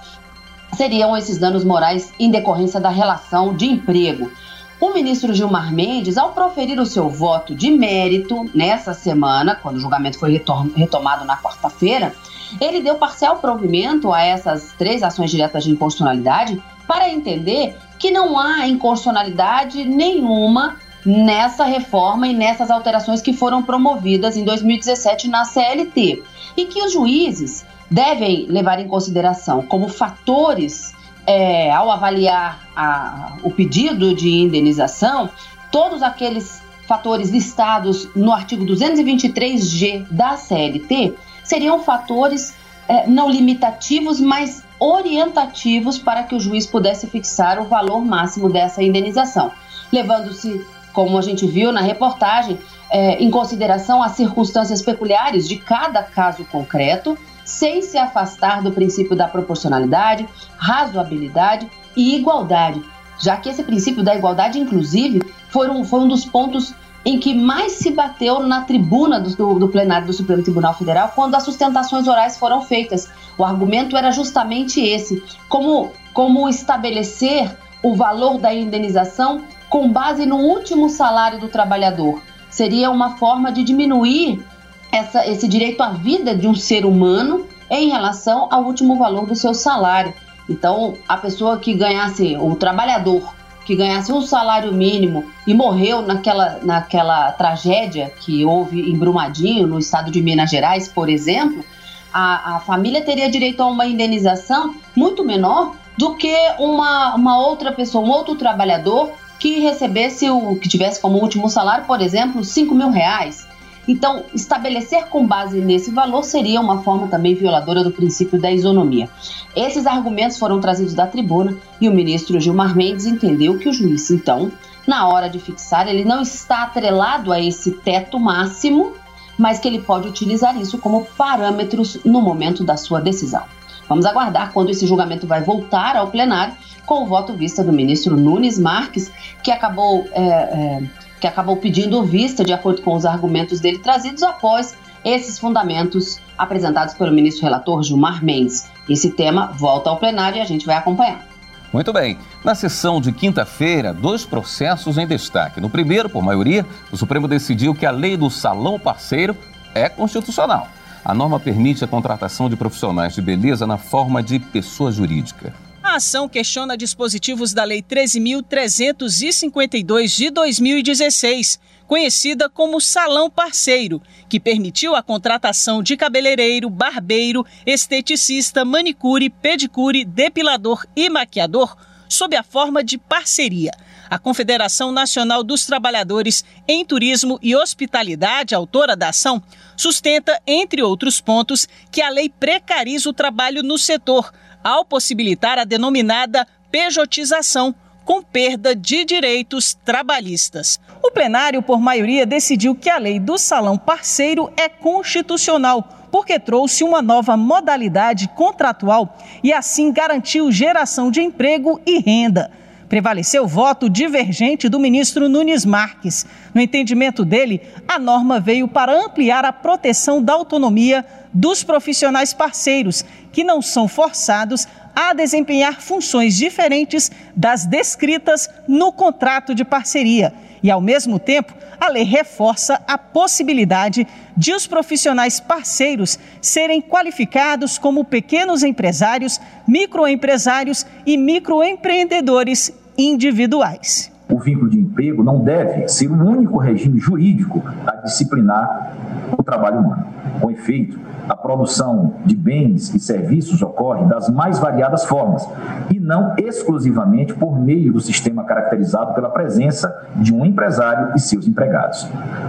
Seriam 0.73 1.15
esses 1.15 1.37
danos 1.37 1.63
morais 1.63 2.13
em 2.19 2.29
decorrência 2.29 2.79
da 2.79 2.89
relação 2.89 3.55
de 3.55 3.65
emprego. 3.65 4.31
O 4.79 4.93
ministro 4.93 5.33
Gilmar 5.33 5.73
Mendes, 5.73 6.17
ao 6.17 6.33
proferir 6.33 6.79
o 6.79 6.85
seu 6.85 7.09
voto 7.09 7.55
de 7.55 7.71
mérito 7.71 8.49
nessa 8.53 8.93
semana, 8.93 9.55
quando 9.55 9.77
o 9.77 9.79
julgamento 9.79 10.19
foi 10.19 10.41
retomado 10.75 11.23
na 11.23 11.37
quarta-feira, 11.37 12.13
ele 12.59 12.81
deu 12.81 12.95
parcial 12.95 13.37
provimento 13.37 14.11
a 14.11 14.21
essas 14.21 14.73
três 14.77 15.01
ações 15.01 15.31
diretas 15.31 15.63
de 15.63 15.71
inconstitucionalidade 15.71 16.61
para 16.87 17.09
entender 17.09 17.77
que 17.97 18.11
não 18.11 18.37
há 18.37 18.67
inconstitucionalidade 18.67 19.83
nenhuma 19.83 20.77
nessa 21.05 21.65
reforma 21.65 22.27
e 22.27 22.33
nessas 22.33 22.71
alterações 22.71 23.21
que 23.21 23.31
foram 23.31 23.61
promovidas 23.61 24.35
em 24.35 24.43
2017 24.43 25.27
na 25.27 25.45
CLT 25.45 26.23
e 26.57 26.65
que 26.65 26.81
os 26.81 26.91
juízes 26.91 27.65
devem 27.89 28.47
levar 28.47 28.79
em 28.79 28.87
consideração 28.87 29.61
como 29.61 29.87
fatores 29.87 30.93
é, 31.27 31.71
ao 31.71 31.91
avaliar 31.91 32.67
a, 32.75 33.37
o 33.43 33.51
pedido 33.51 34.13
de 34.15 34.29
indenização, 34.29 35.29
todos 35.71 36.01
aqueles 36.01 36.61
fatores 36.87 37.29
listados 37.29 38.07
no 38.15 38.31
artigo 38.31 38.65
223G 38.65 40.05
da 40.09 40.37
CLT 40.37 41.15
seriam 41.43 41.83
fatores 41.83 42.55
é, 42.87 43.07
não 43.07 43.29
limitativos, 43.29 44.19
mas 44.19 44.63
orientativos 44.79 45.97
para 45.97 46.23
que 46.23 46.35
o 46.35 46.39
juiz 46.39 46.65
pudesse 46.65 47.07
fixar 47.07 47.59
o 47.59 47.65
valor 47.65 48.03
máximo 48.03 48.49
dessa 48.49 48.83
indenização, 48.83 49.51
levando-se, 49.91 50.65
como 50.93 51.17
a 51.17 51.21
gente 51.21 51.45
viu 51.45 51.71
na 51.71 51.81
reportagem, 51.81 52.57
é, 52.89 53.21
em 53.21 53.29
consideração 53.29 54.01
as 54.01 54.13
circunstâncias 54.13 54.81
peculiares 54.81 55.47
de 55.47 55.57
cada 55.57 56.03
caso 56.03 56.45
concreto 56.45 57.17
sem 57.43 57.81
se 57.81 57.97
afastar 57.97 58.63
do 58.63 58.71
princípio 58.71 59.15
da 59.15 59.27
proporcionalidade, 59.27 60.27
razoabilidade 60.57 61.69
e 61.95 62.15
igualdade, 62.15 62.81
já 63.19 63.37
que 63.37 63.49
esse 63.49 63.63
princípio 63.63 64.03
da 64.03 64.15
igualdade, 64.15 64.59
inclusive, 64.59 65.21
foi 65.49 65.69
um, 65.69 65.83
foi 65.83 66.01
um 66.01 66.07
dos 66.07 66.25
pontos 66.25 66.73
em 67.05 67.19
que 67.19 67.35
mais 67.35 67.73
se 67.73 67.91
bateu 67.91 68.39
na 68.39 68.61
tribuna 68.61 69.19
do, 69.19 69.59
do, 69.59 69.67
plenário 69.67 70.07
do 70.07 70.13
Supremo 70.13 70.41
Tribunal 70.41 70.73
Federal 70.73 71.11
quando 71.13 71.35
as 71.35 71.43
sustentações 71.43 72.07
orais 72.07 72.37
foram 72.37 72.63
feitas. 72.63 73.07
O 73.37 73.45
argumento 73.45 73.95
era 73.95 74.09
justamente 74.11 74.81
esse: 74.81 75.23
como, 75.47 75.91
como 76.11 76.49
estabelecer 76.49 77.55
o 77.83 77.95
valor 77.95 78.39
da 78.39 78.51
indenização 78.51 79.43
com 79.69 79.87
base 79.87 80.25
no 80.25 80.37
último 80.37 80.89
salário 80.89 81.39
do 81.39 81.47
trabalhador. 81.47 82.19
Seria 82.49 82.89
uma 82.89 83.17
forma 83.17 83.51
de 83.51 83.63
diminuir 83.63 84.43
essa, 84.91 85.27
esse 85.27 85.47
direito 85.47 85.83
à 85.83 85.89
vida 85.89 86.33
de 86.33 86.47
um 86.47 86.55
ser 86.55 86.85
humano 86.85 87.45
em 87.69 87.89
relação 87.89 88.47
ao 88.49 88.63
último 88.63 88.97
valor 88.97 89.27
do 89.27 89.35
seu 89.35 89.53
salário. 89.53 90.13
Então, 90.49 90.95
a 91.07 91.17
pessoa 91.17 91.59
que 91.59 91.73
ganhasse, 91.73 92.37
o 92.37 92.55
trabalhador 92.55 93.34
que 93.65 93.75
ganhasse 93.75 94.13
um 94.13 94.21
salário 94.21 94.71
mínimo 94.71 95.25
e 95.45 95.53
morreu 95.53 96.01
naquela, 96.03 96.59
naquela 96.61 97.31
tragédia 97.31 98.13
que 98.21 98.45
houve 98.45 98.89
em 98.89 98.97
Brumadinho, 98.97 99.67
no 99.67 99.79
estado 99.79 100.11
de 100.11 100.21
Minas 100.21 100.51
Gerais, 100.51 100.87
por 100.87 101.09
exemplo, 101.09 101.65
a, 102.13 102.55
a 102.55 102.59
família 102.59 103.01
teria 103.01 103.29
direito 103.29 103.61
a 103.61 103.65
uma 103.65 103.85
indenização 103.85 104.75
muito 104.95 105.25
menor 105.25 105.75
do 105.97 106.15
que 106.15 106.33
uma, 106.59 107.15
uma 107.15 107.39
outra 107.39 107.71
pessoa, 107.71 108.05
um 108.05 108.09
outro 108.09 108.35
trabalhador 108.35 109.11
que 109.39 109.59
recebesse 109.59 110.29
o 110.29 110.55
que 110.55 110.69
tivesse 110.69 111.01
como 111.01 111.17
último 111.17 111.49
salário, 111.49 111.85
por 111.85 112.01
exemplo, 112.01 112.43
5 112.43 112.73
mil 112.73 112.89
reais. 112.89 113.44
Então, 113.87 114.23
estabelecer 114.33 115.05
com 115.05 115.25
base 115.25 115.59
nesse 115.59 115.91
valor 115.91 116.23
seria 116.23 116.59
uma 116.59 116.81
forma 116.81 117.07
também 117.07 117.35
violadora 117.35 117.83
do 117.83 117.91
princípio 117.91 118.39
da 118.39 118.51
isonomia. 118.51 119.09
Esses 119.55 119.85
argumentos 119.85 120.37
foram 120.37 120.59
trazidos 120.59 120.93
da 120.93 121.05
tribuna 121.05 121.55
e 121.79 121.87
o 121.87 121.93
ministro 121.93 122.39
Gilmar 122.39 122.75
Mendes 122.75 123.05
entendeu 123.05 123.57
que 123.57 123.69
o 123.69 123.73
juiz, 123.73 124.09
então, 124.09 124.51
na 124.87 125.07
hora 125.07 125.29
de 125.29 125.39
fixar, 125.39 125.87
ele 125.87 126.03
não 126.03 126.21
está 126.21 126.63
atrelado 126.63 127.31
a 127.31 127.39
esse 127.39 127.71
teto 127.71 128.19
máximo, 128.19 128.93
mas 129.37 129.59
que 129.59 129.67
ele 129.67 129.79
pode 129.79 130.07
utilizar 130.07 130.59
isso 130.59 130.77
como 130.77 131.05
parâmetros 131.17 131.99
no 132.03 132.21
momento 132.21 132.63
da 132.63 132.77
sua 132.77 132.99
decisão. 132.99 133.43
Vamos 133.87 134.05
aguardar 134.05 134.51
quando 134.51 134.71
esse 134.71 134.87
julgamento 134.87 135.27
vai 135.27 135.41
voltar 135.41 135.95
ao 135.95 136.07
plenário 136.07 136.55
com 136.85 137.03
o 137.03 137.05
voto 137.05 137.33
vista 137.33 137.63
do 137.63 137.73
ministro 137.73 138.15
Nunes 138.15 138.57
Marques, 138.57 139.11
que 139.43 139.51
acabou 139.51 140.07
é, 140.11 140.21
é, 140.21 140.83
que 141.25 141.29
acabou 141.29 141.57
pedindo 141.57 142.03
vista 142.03 142.45
de 142.45 142.53
acordo 142.53 142.83
com 142.83 142.93
os 142.93 143.03
argumentos 143.03 143.59
dele 143.59 143.79
trazidos 143.79 144.21
após 144.21 144.77
esses 145.03 145.39
fundamentos 145.39 146.19
apresentados 146.37 146.93
pelo 146.93 147.11
ministro 147.11 147.43
relator 147.43 147.81
Gilmar 147.81 148.23
Mendes. 148.23 148.69
Esse 148.87 149.09
tema 149.09 149.47
volta 149.57 149.89
ao 149.89 149.97
plenário 149.97 150.37
e 150.37 150.41
a 150.41 150.45
gente 150.45 150.67
vai 150.67 150.75
acompanhar. 150.75 151.25
Muito 151.73 151.91
bem. 151.91 152.19
Na 152.43 152.53
sessão 152.53 153.01
de 153.01 153.11
quinta-feira, 153.11 153.91
dois 153.91 154.23
processos 154.23 154.99
em 154.99 155.07
destaque. 155.07 155.59
No 155.59 155.67
primeiro, 155.67 156.09
por 156.09 156.21
maioria, 156.21 156.63
o 156.91 156.97
Supremo 156.97 157.27
decidiu 157.27 157.73
que 157.73 157.87
a 157.87 157.91
lei 157.91 158.15
do 158.15 158.29
salão 158.29 158.77
parceiro 158.77 159.35
é 159.73 159.89
constitucional. 159.89 160.67
A 161.03 161.11
norma 161.15 161.39
permite 161.39 161.83
a 161.83 161.87
contratação 161.87 162.47
de 162.47 162.55
profissionais 162.55 163.15
de 163.15 163.21
beleza 163.23 163.65
na 163.65 163.79
forma 163.79 164.21
de 164.21 164.37
pessoa 164.37 164.91
jurídica. 164.91 165.55
A 165.85 165.95
ação 165.97 166.27
questiona 166.27 166.75
dispositivos 166.75 167.53
da 167.53 167.63
Lei 167.63 167.79
13.352 167.79 170.17
de 170.17 170.31
2016, 170.31 171.59
conhecida 171.85 172.49
como 172.49 172.81
Salão 172.81 173.29
Parceiro, 173.29 174.01
que 174.27 174.39
permitiu 174.39 174.95
a 174.95 175.03
contratação 175.03 175.83
de 175.83 175.95
cabeleireiro, 175.95 176.71
barbeiro, 176.71 177.45
esteticista, 177.67 178.65
manicure, 178.65 179.29
pedicure, 179.29 180.03
depilador 180.03 180.87
e 180.95 181.07
maquiador 181.07 181.77
sob 182.09 182.35
a 182.35 182.41
forma 182.41 182.83
de 182.83 182.97
parceria. 182.97 183.69
A 184.09 184.19
Confederação 184.19 184.91
Nacional 184.91 185.43
dos 185.43 185.65
Trabalhadores 185.65 186.43
em 186.67 186.85
Turismo 186.85 187.39
e 187.41 187.55
Hospitalidade, 187.55 188.53
autora 188.53 188.95
da 188.95 189.09
ação, 189.09 189.41
sustenta, 189.75 190.39
entre 190.45 190.81
outros 190.83 191.19
pontos, 191.19 191.67
que 191.91 192.01
a 192.01 192.09
lei 192.09 192.29
precariza 192.29 193.09
o 193.09 193.13
trabalho 193.13 193.63
no 193.63 193.77
setor 193.77 194.31
ao 194.63 194.85
possibilitar 194.85 195.57
a 195.57 195.63
denominada 195.63 196.47
pejotização, 196.71 197.73
com 198.03 198.21
perda 198.21 198.75
de 198.75 199.03
direitos 199.03 199.73
trabalhistas. 199.73 200.79
O 201.03 201.09
plenário, 201.09 201.61
por 201.61 201.79
maioria, 201.79 202.25
decidiu 202.25 202.75
que 202.75 202.89
a 202.89 202.97
lei 202.97 203.19
do 203.19 203.37
salão 203.37 203.77
parceiro 203.77 204.51
é 204.55 204.69
constitucional, 204.69 206.07
porque 206.11 206.39
trouxe 206.39 206.83
uma 206.83 207.01
nova 207.01 207.35
modalidade 207.35 208.27
contratual 208.29 209.17
e 209.43 209.51
assim 209.51 209.91
garantiu 209.91 210.51
geração 210.51 211.09
de 211.09 211.21
emprego 211.21 211.81
e 211.85 211.99
renda. 211.99 212.51
Prevaleceu 212.87 213.43
o 213.43 213.47
voto 213.47 213.89
divergente 213.89 214.69
do 214.69 214.79
ministro 214.79 215.27
Nunes 215.27 215.65
Marques. 215.65 216.25
No 216.53 216.61
entendimento 216.61 217.25
dele, 217.25 217.61
a 217.87 217.97
norma 217.97 218.39
veio 218.39 218.67
para 218.67 218.93
ampliar 218.93 219.43
a 219.43 219.51
proteção 219.51 220.21
da 220.21 220.33
autonomia 220.33 221.05
dos 221.33 221.63
profissionais 221.63 222.33
parceiros, 222.33 223.03
que 223.31 223.43
não 223.43 223.61
são 223.61 223.87
forçados 223.87 224.67
a 224.95 225.13
desempenhar 225.13 225.81
funções 225.81 226.35
diferentes 226.35 227.11
das 227.35 227.65
descritas 227.65 228.49
no 228.67 228.91
contrato 228.91 229.53
de 229.53 229.65
parceria. 229.65 230.33
E, 230.63 230.71
ao 230.71 230.79
mesmo 230.79 231.19
tempo, 231.19 231.53
a 231.79 231.89
lei 231.89 232.03
reforça 232.03 232.81
a 232.87 232.97
possibilidade 232.97 234.07
de 234.35 234.53
os 234.53 234.65
profissionais 234.65 235.39
parceiros 235.39 236.17
serem 236.41 236.81
qualificados 236.81 237.77
como 237.77 238.05
pequenos 238.05 238.63
empresários, 238.63 239.39
microempresários 239.67 240.85
e 241.05 241.17
microempreendedores 241.17 242.71
individuais. 242.97 244.14
O 244.29 244.39
vínculo 244.39 244.69
de 244.69 244.79
emprego 244.79 245.23
não 245.23 245.43
deve 245.43 245.87
ser 245.87 246.07
o 246.07 246.15
único 246.15 246.57
regime 246.57 246.99
jurídico 246.99 247.61
a 247.85 247.95
disciplinar 247.97 248.93
o 249.37 249.43
trabalho 249.43 249.79
humano. 249.79 250.05
Com 250.39 250.51
efeito, 250.51 250.99
a 251.27 251.35
produção 251.35 252.15
de 252.25 252.35
bens 252.35 252.93
e 252.93 252.99
serviços 252.99 253.61
ocorre 253.61 254.05
das 254.05 254.29
mais 254.29 254.59
variadas 254.59 255.05
formas 255.05 255.47
e 255.91 255.99
não 255.99 256.35
exclusivamente 256.37 257.33
por 257.33 257.59
meio 257.59 257.93
do 257.93 257.99
sistema 257.99 258.43
caracterizado 258.43 259.13
pela 259.13 259.29
presença 259.29 260.07
de 260.15 260.33
um 260.33 260.45
empresário 260.45 261.13
e 261.15 261.19
seus 261.19 261.47
empregados. 261.47 262.07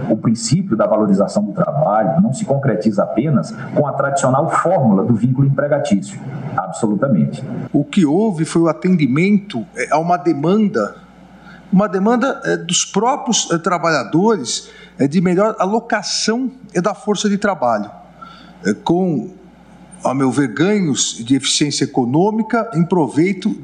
O 0.09 0.17
princípio 0.17 0.75
da 0.75 0.85
valorização 0.85 1.43
do 1.43 1.53
trabalho 1.53 2.21
não 2.21 2.33
se 2.33 2.45
concretiza 2.45 3.03
apenas 3.03 3.51
com 3.73 3.87
a 3.87 3.93
tradicional 3.93 4.49
fórmula 4.49 5.03
do 5.03 5.15
vínculo 5.15 5.47
empregatício. 5.47 6.19
Absolutamente. 6.55 7.43
O 7.73 7.83
que 7.83 8.05
houve 8.05 8.45
foi 8.45 8.63
o 8.63 8.67
atendimento 8.67 9.65
é, 9.75 9.91
a 9.91 9.97
uma 9.97 10.17
demanda, 10.17 10.95
uma 11.71 11.87
demanda 11.87 12.41
é, 12.45 12.57
dos 12.57 12.85
próprios 12.85 13.49
é, 13.51 13.57
trabalhadores 13.57 14.69
de 15.09 15.21
melhor 15.21 15.55
alocação 15.59 16.51
da 16.73 16.95
força 16.95 17.29
de 17.29 17.37
trabalho. 17.37 17.91
É, 18.65 18.73
com, 18.73 19.33
a 20.03 20.13
meu 20.13 20.31
ver, 20.31 20.47
ganhos 20.47 21.23
de 21.23 21.35
eficiência 21.35 21.83
econômica 21.83 22.69
em 22.73 22.83
proveito 22.83 23.55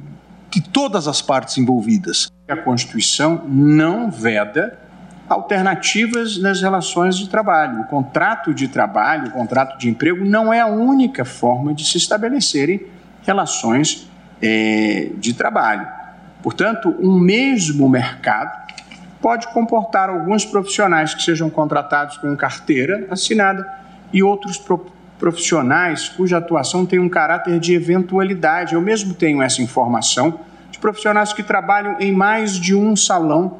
de 0.51 0.61
todas 0.61 1.07
as 1.07 1.21
partes 1.21 1.57
envolvidas. 1.57 2.31
A 2.47 2.55
Constituição 2.55 3.43
não 3.47 4.11
veda 4.11 4.77
alternativas 5.27 6.37
nas 6.37 6.61
relações 6.61 7.17
de 7.17 7.27
trabalho. 7.27 7.81
O 7.81 7.85
contrato 7.85 8.53
de 8.53 8.67
trabalho, 8.67 9.29
o 9.29 9.31
contrato 9.31 9.79
de 9.79 9.89
emprego, 9.89 10.23
não 10.23 10.53
é 10.53 10.59
a 10.59 10.67
única 10.67 11.25
forma 11.25 11.73
de 11.73 11.85
se 11.85 11.97
estabelecerem 11.97 12.85
relações 13.23 14.07
é, 14.41 15.11
de 15.17 15.33
trabalho. 15.33 15.87
Portanto, 16.43 16.93
um 16.99 17.17
mesmo 17.17 17.89
mercado 17.89 18.51
pode 19.21 19.47
comportar 19.53 20.09
alguns 20.09 20.45
profissionais 20.45 21.15
que 21.15 21.23
sejam 21.23 21.49
contratados 21.49 22.17
com 22.17 22.35
carteira 22.35 23.07
assinada 23.09 23.65
e 24.11 24.21
outros 24.21 24.57
pro 24.57 24.85
profissionais 25.17 26.09
cuja 26.09 26.37
atuação 26.37 26.85
tem 26.85 26.99
um 26.99 27.07
caráter 27.07 27.57
de 27.57 27.73
eventualidade. 27.73 28.73
Eu 28.73 28.81
mesmo 28.81 29.13
tenho 29.13 29.41
essa 29.41 29.61
informação 29.61 30.41
de 30.69 30.77
profissionais 30.79 31.31
que 31.31 31.41
trabalham 31.41 31.95
em 31.97 32.11
mais 32.11 32.59
de 32.59 32.75
um 32.75 32.93
salão 32.93 33.59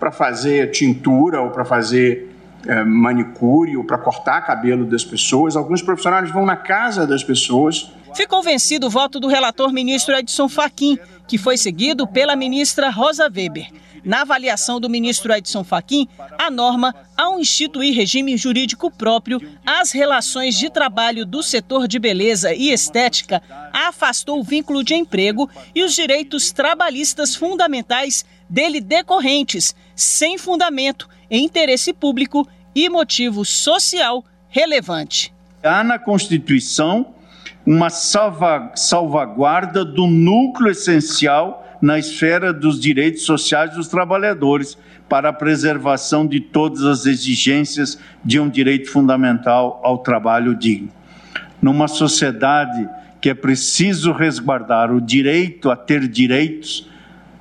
para 0.00 0.10
fazer 0.10 0.72
tintura 0.72 1.40
ou 1.40 1.50
para 1.50 1.64
fazer 1.64 2.34
é, 2.66 2.82
manicure 2.82 3.76
ou 3.76 3.84
para 3.84 3.96
cortar 3.96 4.40
cabelo 4.40 4.84
das 4.84 5.04
pessoas. 5.04 5.54
Alguns 5.54 5.82
profissionais 5.82 6.30
vão 6.32 6.44
na 6.44 6.56
casa 6.56 7.06
das 7.06 7.22
pessoas. 7.22 7.92
Ficou 8.14 8.42
vencido 8.42 8.88
o 8.88 8.90
voto 8.90 9.20
do 9.20 9.28
relator 9.28 9.72
ministro 9.72 10.16
Edson 10.16 10.48
Fachin, 10.48 10.98
que 11.26 11.38
foi 11.38 11.56
seguido 11.56 12.06
pela 12.06 12.36
ministra 12.36 12.90
Rosa 12.90 13.24
Weber. 13.24 13.68
Na 14.04 14.20
avaliação 14.20 14.78
do 14.78 14.90
ministro 14.90 15.32
Edson 15.32 15.64
Fachin, 15.64 16.06
a 16.38 16.50
norma, 16.50 16.94
ao 17.16 17.40
instituir 17.40 17.94
regime 17.94 18.36
jurídico 18.36 18.90
próprio, 18.90 19.40
as 19.64 19.92
relações 19.92 20.58
de 20.58 20.68
trabalho 20.68 21.24
do 21.24 21.42
setor 21.42 21.88
de 21.88 21.98
beleza 21.98 22.52
e 22.52 22.70
estética 22.70 23.42
afastou 23.72 24.40
o 24.40 24.44
vínculo 24.44 24.84
de 24.84 24.94
emprego 24.94 25.48
e 25.74 25.82
os 25.82 25.94
direitos 25.94 26.52
trabalhistas 26.52 27.34
fundamentais 27.34 28.26
dele 28.48 28.78
decorrentes, 28.78 29.74
sem 29.96 30.36
fundamento 30.36 31.08
em 31.30 31.44
interesse 31.44 31.94
público 31.94 32.46
e 32.74 32.90
motivo 32.90 33.42
social 33.42 34.22
relevante. 34.48 35.32
Há 35.62 35.82
na 35.82 35.98
Constituição 35.98 37.13
uma 37.66 37.88
salva, 37.88 38.72
salvaguarda 38.74 39.84
do 39.84 40.06
núcleo 40.06 40.70
essencial 40.70 41.64
na 41.80 41.98
esfera 41.98 42.52
dos 42.52 42.80
direitos 42.80 43.24
sociais 43.24 43.74
dos 43.74 43.88
trabalhadores 43.88 44.76
para 45.08 45.30
a 45.30 45.32
preservação 45.32 46.26
de 46.26 46.40
todas 46.40 46.84
as 46.84 47.06
exigências 47.06 47.98
de 48.24 48.40
um 48.40 48.48
direito 48.48 48.90
fundamental 48.90 49.80
ao 49.82 49.98
trabalho 49.98 50.54
digno. 50.54 50.88
Numa 51.60 51.88
sociedade 51.88 52.88
que 53.20 53.30
é 53.30 53.34
preciso 53.34 54.12
resguardar 54.12 54.92
o 54.92 55.00
direito 55.00 55.70
a 55.70 55.76
ter 55.76 56.06
direitos, 56.08 56.90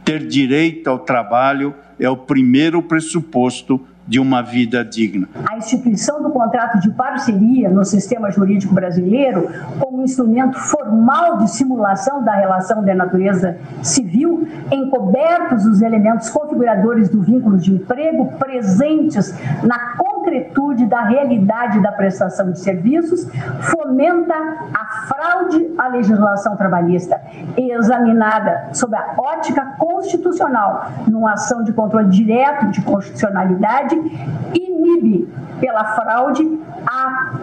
ter 0.04 0.26
direito 0.26 0.90
ao 0.90 1.00
trabalho 1.00 1.74
é 2.00 2.10
o 2.10 2.18
primeiro 2.18 2.82
pressuposto 2.82 3.86
de 4.08 4.20
uma 4.20 4.42
vida 4.42 4.84
digna. 4.84 5.28
A 5.50 5.58
instituição 5.58 6.22
do 6.22 6.30
contrato 6.30 6.80
de 6.80 6.92
parceria 6.92 7.70
no 7.70 7.86
sistema 7.86 8.30
jurídico 8.32 8.74
brasileiro, 8.74 9.50
como 9.80 10.04
instrumento 10.04 10.58
formal 10.60 11.38
de 11.38 11.50
simulação 11.50 12.24
da 12.24 12.34
relação 12.34 12.84
de 12.84 12.94
natureza 12.94 13.58
civil, 13.82 14.48
encobertos 14.72 15.66
os 15.66 15.82
elementos 15.82 16.30
configuradores 16.30 17.10
do 17.10 17.22
vínculo 17.22 17.58
de 17.58 17.74
emprego 17.74 18.34
presentes 18.38 19.34
na 19.64 19.96
concretude 19.98 20.86
da 20.86 21.04
realidade 21.04 21.82
da 21.82 21.92
prestação 21.92 22.52
de 22.52 22.60
serviços, 22.60 23.28
fomenta 23.62 24.34
a 24.74 25.08
fraude 25.08 25.74
à 25.78 25.88
legislação 25.88 26.56
trabalhista, 26.56 27.20
examinada 27.58 28.70
sob 28.74 28.96
a 28.96 29.16
ótica 29.18 29.76
constitucional, 29.78 30.92
numa 31.08 31.34
ação 31.34 31.64
de 31.64 31.72
controle 31.74 32.10
direto 32.10 32.68
de 32.68 32.82
constitucionalidade 32.82 33.93
inibe 34.54 35.28
pela 35.60 35.96
fraude 35.96 36.60
a, 36.86 37.34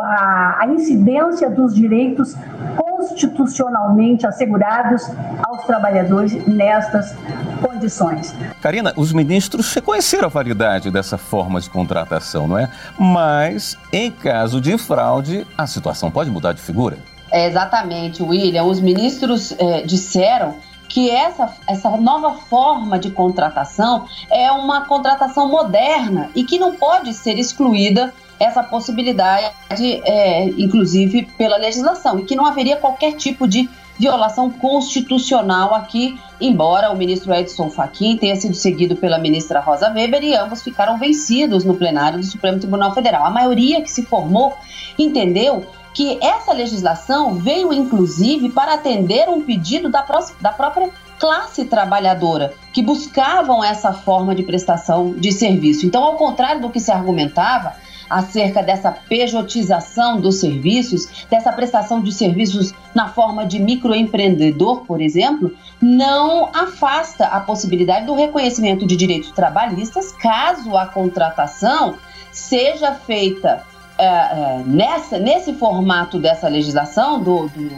a, 0.00 0.56
a 0.60 0.66
incidência 0.68 1.50
dos 1.50 1.74
direitos 1.74 2.34
constitucionalmente 2.76 4.26
assegurados 4.26 5.10
aos 5.42 5.64
trabalhadores 5.64 6.46
nestas 6.46 7.14
condições. 7.60 8.34
Karina, 8.60 8.92
os 8.96 9.12
ministros 9.12 9.72
reconheceram 9.72 10.26
a 10.26 10.30
validade 10.30 10.90
dessa 10.90 11.18
forma 11.18 11.60
de 11.60 11.68
contratação, 11.68 12.46
não 12.46 12.58
é? 12.58 12.70
Mas, 12.98 13.76
em 13.92 14.10
caso 14.10 14.60
de 14.60 14.76
fraude, 14.78 15.46
a 15.56 15.66
situação 15.66 16.10
pode 16.10 16.30
mudar 16.30 16.52
de 16.52 16.60
figura? 16.60 16.96
É 17.30 17.46
exatamente, 17.46 18.22
William. 18.22 18.64
Os 18.64 18.80
ministros 18.80 19.52
eh, 19.58 19.82
disseram 19.82 20.54
que 20.96 21.10
essa, 21.10 21.54
essa 21.66 21.90
nova 21.98 22.32
forma 22.32 22.98
de 22.98 23.10
contratação 23.10 24.06
é 24.30 24.50
uma 24.50 24.86
contratação 24.86 25.46
moderna 25.46 26.30
e 26.34 26.42
que 26.42 26.58
não 26.58 26.74
pode 26.74 27.12
ser 27.12 27.38
excluída 27.38 28.14
essa 28.40 28.62
possibilidade, 28.62 29.52
é, 29.78 30.44
inclusive 30.56 31.28
pela 31.36 31.58
legislação, 31.58 32.18
e 32.18 32.24
que 32.24 32.34
não 32.34 32.46
haveria 32.46 32.78
qualquer 32.78 33.12
tipo 33.12 33.46
de 33.46 33.68
violação 33.98 34.48
constitucional 34.48 35.74
aqui, 35.74 36.18
embora 36.40 36.90
o 36.90 36.96
ministro 36.96 37.34
Edson 37.34 37.68
Fachin 37.68 38.16
tenha 38.16 38.36
sido 38.36 38.54
seguido 38.54 38.96
pela 38.96 39.18
ministra 39.18 39.60
Rosa 39.60 39.92
Weber 39.92 40.24
e 40.24 40.34
ambos 40.34 40.62
ficaram 40.62 40.98
vencidos 40.98 41.62
no 41.62 41.74
plenário 41.74 42.20
do 42.20 42.24
Supremo 42.24 42.58
Tribunal 42.58 42.94
Federal. 42.94 43.26
A 43.26 43.30
maioria 43.30 43.82
que 43.82 43.90
se 43.90 44.02
formou 44.02 44.54
entendeu 44.98 45.66
que 45.96 46.18
essa 46.22 46.52
legislação 46.52 47.36
veio 47.36 47.72
inclusive 47.72 48.50
para 48.50 48.74
atender 48.74 49.30
um 49.30 49.40
pedido 49.40 49.88
da, 49.88 50.04
da 50.42 50.52
própria 50.52 50.90
classe 51.18 51.64
trabalhadora 51.64 52.52
que 52.70 52.82
buscavam 52.82 53.64
essa 53.64 53.94
forma 53.94 54.34
de 54.34 54.42
prestação 54.42 55.14
de 55.14 55.32
serviço. 55.32 55.86
Então, 55.86 56.04
ao 56.04 56.16
contrário 56.16 56.60
do 56.60 56.68
que 56.68 56.80
se 56.80 56.92
argumentava 56.92 57.72
acerca 58.10 58.62
dessa 58.62 58.92
pejotização 58.92 60.20
dos 60.20 60.38
serviços, 60.38 61.24
dessa 61.30 61.50
prestação 61.50 62.02
de 62.02 62.12
serviços 62.12 62.74
na 62.94 63.08
forma 63.08 63.46
de 63.46 63.58
microempreendedor, 63.58 64.84
por 64.84 65.00
exemplo, 65.00 65.50
não 65.80 66.50
afasta 66.52 67.24
a 67.24 67.40
possibilidade 67.40 68.04
do 68.04 68.14
reconhecimento 68.14 68.86
de 68.86 68.96
direitos 68.96 69.30
trabalhistas 69.30 70.12
caso 70.12 70.76
a 70.76 70.84
contratação 70.84 71.94
seja 72.30 72.92
feita 72.92 73.64
é, 73.98 74.04
é, 74.04 74.62
nessa, 74.66 75.18
nesse 75.18 75.54
formato 75.54 76.18
dessa 76.18 76.48
legislação 76.48 77.22
do, 77.22 77.48
do, 77.48 77.70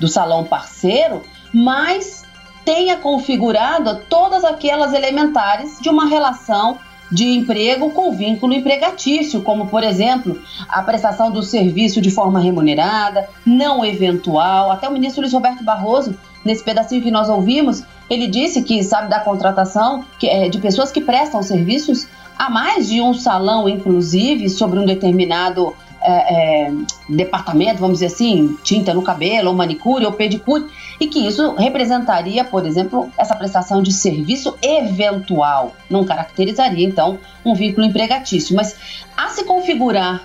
do 0.00 0.08
salão 0.08 0.44
parceiro, 0.44 1.22
mas 1.52 2.24
tenha 2.64 2.96
configurado 2.96 4.00
todas 4.08 4.44
aquelas 4.44 4.92
elementares 4.92 5.78
de 5.80 5.88
uma 5.88 6.06
relação 6.06 6.78
de 7.10 7.26
emprego 7.26 7.90
com 7.90 8.12
vínculo 8.12 8.54
empregatício, 8.54 9.42
como, 9.42 9.66
por 9.66 9.84
exemplo, 9.84 10.40
a 10.66 10.82
prestação 10.82 11.30
do 11.30 11.42
serviço 11.42 12.00
de 12.00 12.10
forma 12.10 12.40
remunerada, 12.40 13.28
não 13.44 13.84
eventual. 13.84 14.70
Até 14.70 14.88
o 14.88 14.92
ministro 14.92 15.20
Luiz 15.20 15.32
Roberto 15.32 15.62
Barroso, 15.62 16.18
nesse 16.42 16.64
pedacinho 16.64 17.02
que 17.02 17.10
nós 17.10 17.28
ouvimos, 17.28 17.84
ele 18.08 18.26
disse 18.26 18.62
que 18.62 18.82
sabe 18.82 19.08
da 19.08 19.20
contratação 19.20 20.04
é, 20.22 20.48
de 20.48 20.58
pessoas 20.58 20.90
que 20.90 21.02
prestam 21.02 21.42
serviços 21.42 22.06
a 22.38 22.50
mais 22.50 22.88
de 22.88 23.00
um 23.00 23.14
salão, 23.14 23.68
inclusive, 23.68 24.48
sobre 24.48 24.78
um 24.78 24.86
determinado 24.86 25.74
é, 26.04 26.66
é, 26.66 26.72
departamento, 27.08 27.78
vamos 27.78 28.00
dizer 28.00 28.06
assim, 28.06 28.58
tinta 28.64 28.92
no 28.92 29.02
cabelo, 29.02 29.50
ou 29.50 29.54
manicure, 29.54 30.04
ou 30.04 30.12
pedicure, 30.12 30.66
e 30.98 31.06
que 31.06 31.24
isso 31.26 31.54
representaria, 31.54 32.44
por 32.44 32.66
exemplo, 32.66 33.08
essa 33.16 33.36
prestação 33.36 33.80
de 33.80 33.92
serviço 33.92 34.56
eventual. 34.60 35.72
Não 35.88 36.04
caracterizaria, 36.04 36.84
então, 36.84 37.18
um 37.44 37.54
vínculo 37.54 37.86
empregatício. 37.86 38.56
Mas 38.56 38.76
a 39.16 39.28
se 39.28 39.44
configurar 39.44 40.22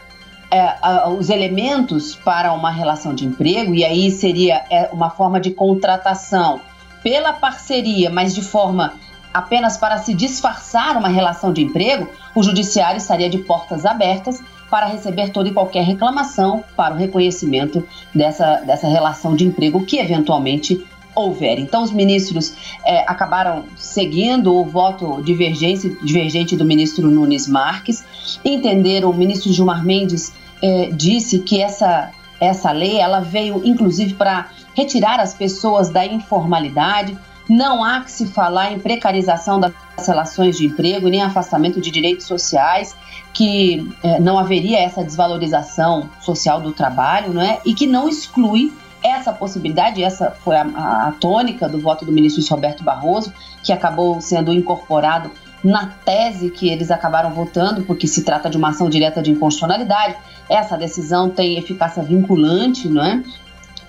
é, 0.49 1.07
os 1.09 1.29
elementos 1.29 2.15
para 2.15 2.53
uma 2.53 2.71
relação 2.71 3.13
de 3.13 3.25
emprego, 3.25 3.75
e 3.75 3.85
aí 3.85 4.09
seria 4.09 4.63
é, 4.69 4.89
uma 4.91 5.11
forma 5.11 5.39
de 5.39 5.51
contratação 5.51 6.59
pela 7.03 7.33
parceria, 7.33 8.09
mas 8.09 8.33
de 8.33 8.41
forma 8.41 8.93
apenas 9.37 9.77
para 9.77 9.97
se 9.99 10.13
disfarçar 10.13 10.97
uma 10.97 11.07
relação 11.07 11.53
de 11.53 11.61
emprego, 11.61 12.09
o 12.33 12.41
judiciário 12.41 12.97
estaria 12.97 13.29
de 13.29 13.37
portas 13.37 13.85
abertas 13.85 14.41
para 14.69 14.87
receber 14.87 15.29
toda 15.29 15.47
e 15.47 15.53
qualquer 15.53 15.83
reclamação 15.83 16.63
para 16.75 16.93
o 16.93 16.97
reconhecimento 16.97 17.87
dessa, 18.13 18.57
dessa 18.61 18.87
relação 18.87 19.35
de 19.35 19.45
emprego 19.45 19.85
que 19.85 19.99
eventualmente 19.99 20.83
houver. 21.15 21.59
Então, 21.59 21.83
os 21.83 21.91
ministros 21.91 22.53
é, 22.85 22.99
acabaram 23.07 23.65
seguindo 23.75 24.53
o 24.53 24.65
voto 24.65 25.21
divergente, 25.21 26.55
do 26.55 26.65
ministro 26.65 27.09
Nunes 27.09 27.47
Marques, 27.47 28.03
entenderam, 28.43 29.09
o 29.09 29.13
ministro 29.13 29.51
Gilmar 29.51 29.83
Mendes 29.83 30.33
é, 30.61 30.89
disse 30.91 31.39
que 31.39 31.61
essa, 31.61 32.11
essa 32.39 32.71
lei 32.71 32.97
ela 32.97 33.19
veio 33.19 33.61
inclusive 33.63 34.13
para 34.13 34.49
retirar 34.75 35.19
as 35.19 35.33
pessoas 35.33 35.89
da 35.89 36.05
informalidade. 36.05 37.17
Não 37.49 37.83
há 37.83 38.01
que 38.01 38.11
se 38.11 38.27
falar 38.27 38.73
em 38.73 38.79
precarização 38.79 39.59
das 39.59 39.73
relações 40.05 40.57
de 40.57 40.65
emprego, 40.65 41.07
nem 41.07 41.21
afastamento 41.21 41.79
de 41.79 41.89
direitos 41.89 42.25
sociais, 42.25 42.95
que 43.33 43.89
é, 44.03 44.19
não 44.19 44.37
haveria 44.37 44.79
essa 44.79 45.03
desvalorização 45.03 46.09
social 46.21 46.59
do 46.59 46.71
trabalho, 46.71 47.33
não 47.33 47.41
é? 47.41 47.59
E 47.65 47.73
que 47.73 47.87
não 47.87 48.09
exclui 48.09 48.73
essa 49.03 49.31
possibilidade, 49.31 50.03
essa 50.03 50.31
foi 50.31 50.55
a, 50.55 50.63
a, 50.63 51.07
a 51.07 51.11
tônica 51.13 51.69
do 51.69 51.79
voto 51.79 52.03
do 52.03 52.11
ministro 52.11 52.43
Roberto 52.49 52.83
Barroso, 52.83 53.31
que 53.63 53.71
acabou 53.71 54.19
sendo 54.19 54.51
incorporado 54.51 55.31
na 55.63 55.87
tese 56.05 56.49
que 56.49 56.69
eles 56.69 56.91
acabaram 56.91 57.31
votando, 57.31 57.83
porque 57.83 58.07
se 58.07 58.23
trata 58.23 58.49
de 58.49 58.57
uma 58.57 58.69
ação 58.69 58.89
direta 58.89 59.21
de 59.21 59.31
inconstitucionalidade. 59.31 60.15
Essa 60.49 60.77
decisão 60.77 61.29
tem 61.29 61.57
eficácia 61.57 62.03
vinculante, 62.03 62.87
não 62.87 63.03
é? 63.03 63.23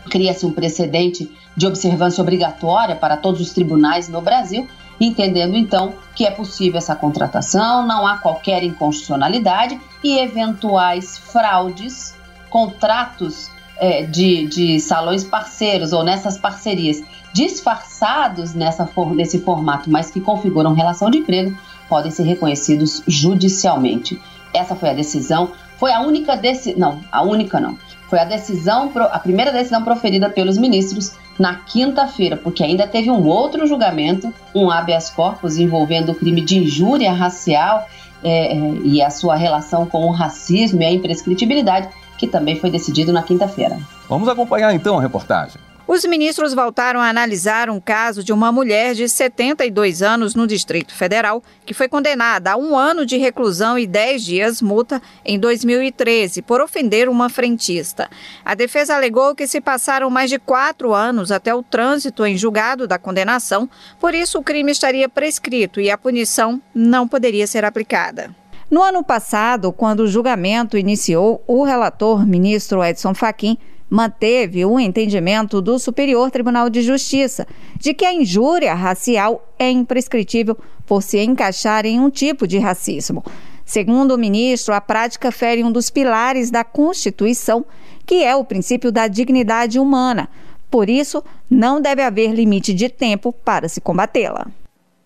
Cria-se 0.08 0.44
um 0.46 0.52
precedente 0.52 1.30
de 1.56 1.66
observância 1.66 2.22
obrigatória 2.22 2.96
para 2.96 3.16
todos 3.16 3.40
os 3.40 3.52
tribunais 3.52 4.08
no 4.08 4.20
Brasil, 4.20 4.66
entendendo 5.00 5.56
então 5.56 5.94
que 6.14 6.24
é 6.24 6.30
possível 6.30 6.78
essa 6.78 6.94
contratação, 6.94 7.86
não 7.86 8.06
há 8.06 8.18
qualquer 8.18 8.62
inconstitucionalidade 8.62 9.78
e 10.02 10.18
eventuais 10.18 11.18
fraudes, 11.18 12.14
contratos 12.50 13.50
é, 13.78 14.02
de, 14.02 14.46
de 14.46 14.80
salões 14.80 15.22
parceiros 15.24 15.92
ou 15.92 16.02
nessas 16.02 16.36
parcerias 16.36 17.02
disfarçados 17.32 18.54
nessa, 18.54 18.88
nesse 19.14 19.40
formato, 19.40 19.90
mas 19.90 20.10
que 20.10 20.20
configuram 20.20 20.72
relação 20.72 21.10
de 21.10 21.18
emprego, 21.18 21.56
podem 21.88 22.10
ser 22.10 22.24
reconhecidos 22.24 23.02
judicialmente. 23.06 24.20
Essa 24.52 24.74
foi 24.74 24.90
a 24.90 24.94
decisão, 24.94 25.52
foi 25.76 25.92
a 25.92 26.00
única 26.00 26.36
decisão, 26.36 26.78
não, 26.78 27.00
a 27.12 27.22
única 27.22 27.60
não, 27.60 27.78
foi 28.08 28.18
a 28.18 28.24
decisão, 28.24 28.90
a 29.10 29.18
primeira 29.18 29.52
decisão 29.52 29.84
proferida 29.84 30.30
pelos 30.30 30.58
ministros 30.58 31.12
na 31.38 31.54
quinta-feira, 31.54 32.36
porque 32.36 32.64
ainda 32.64 32.86
teve 32.86 33.10
um 33.10 33.24
outro 33.26 33.66
julgamento, 33.66 34.32
um 34.54 34.70
habeas 34.70 35.10
corpus 35.10 35.58
envolvendo 35.58 36.12
o 36.12 36.14
crime 36.14 36.40
de 36.40 36.58
injúria 36.58 37.12
racial 37.12 37.86
é, 38.24 38.56
é 38.56 38.58
e 38.82 39.00
a 39.00 39.10
sua 39.10 39.36
relação 39.36 39.86
com 39.86 40.06
o 40.06 40.10
racismo 40.10 40.82
e 40.82 40.86
a 40.86 40.90
imprescritibilidade, 40.90 41.88
que 42.16 42.26
também 42.26 42.56
foi 42.56 42.70
decidido 42.70 43.12
na 43.12 43.22
quinta-feira. 43.22 43.78
Vamos 44.08 44.28
acompanhar 44.28 44.74
então 44.74 44.98
a 44.98 45.02
reportagem. 45.02 45.67
Os 45.88 46.04
ministros 46.04 46.52
voltaram 46.52 47.00
a 47.00 47.08
analisar 47.08 47.70
um 47.70 47.80
caso 47.80 48.22
de 48.22 48.30
uma 48.30 48.52
mulher 48.52 48.94
de 48.94 49.08
72 49.08 50.02
anos 50.02 50.34
no 50.34 50.46
Distrito 50.46 50.94
Federal 50.94 51.42
que 51.64 51.72
foi 51.72 51.88
condenada 51.88 52.52
a 52.52 52.56
um 52.58 52.76
ano 52.76 53.06
de 53.06 53.16
reclusão 53.16 53.78
e 53.78 53.86
10 53.86 54.22
dias 54.22 54.60
multa 54.60 55.00
em 55.24 55.40
2013 55.40 56.42
por 56.42 56.60
ofender 56.60 57.08
uma 57.08 57.30
frentista. 57.30 58.10
A 58.44 58.54
defesa 58.54 58.96
alegou 58.96 59.34
que 59.34 59.46
se 59.46 59.62
passaram 59.62 60.10
mais 60.10 60.28
de 60.28 60.38
quatro 60.38 60.92
anos 60.92 61.32
até 61.32 61.54
o 61.54 61.62
trânsito 61.62 62.26
em 62.26 62.36
julgado 62.36 62.86
da 62.86 62.98
condenação, 62.98 63.66
por 63.98 64.14
isso 64.14 64.38
o 64.38 64.44
crime 64.44 64.70
estaria 64.70 65.08
prescrito 65.08 65.80
e 65.80 65.90
a 65.90 65.96
punição 65.96 66.60
não 66.74 67.08
poderia 67.08 67.46
ser 67.46 67.64
aplicada. 67.64 68.36
No 68.70 68.82
ano 68.82 69.02
passado, 69.02 69.72
quando 69.72 70.00
o 70.00 70.06
julgamento 70.06 70.76
iniciou, 70.76 71.42
o 71.46 71.64
relator, 71.64 72.26
ministro 72.26 72.84
Edson 72.84 73.14
Fachin, 73.14 73.56
manteve 73.90 74.64
o 74.64 74.78
entendimento 74.78 75.60
do 75.62 75.78
Superior 75.78 76.30
Tribunal 76.30 76.68
de 76.68 76.82
Justiça 76.82 77.46
de 77.76 77.94
que 77.94 78.04
a 78.04 78.12
injúria 78.12 78.74
racial 78.74 79.46
é 79.58 79.70
imprescritível 79.70 80.56
por 80.86 81.02
se 81.02 81.18
encaixar 81.18 81.86
em 81.86 82.00
um 82.00 82.10
tipo 82.10 82.46
de 82.46 82.58
racismo. 82.58 83.24
Segundo 83.64 84.14
o 84.14 84.18
ministro, 84.18 84.74
a 84.74 84.80
prática 84.80 85.30
fere 85.30 85.62
um 85.62 85.70
dos 85.70 85.90
pilares 85.90 86.50
da 86.50 86.64
Constituição, 86.64 87.64
que 88.06 88.24
é 88.24 88.34
o 88.34 88.44
princípio 88.44 88.90
da 88.90 89.06
dignidade 89.06 89.78
humana. 89.78 90.28
Por 90.70 90.88
isso, 90.88 91.22
não 91.50 91.80
deve 91.80 92.02
haver 92.02 92.32
limite 92.32 92.72
de 92.72 92.88
tempo 92.88 93.32
para 93.32 93.68
se 93.68 93.80
combatê-la. 93.80 94.46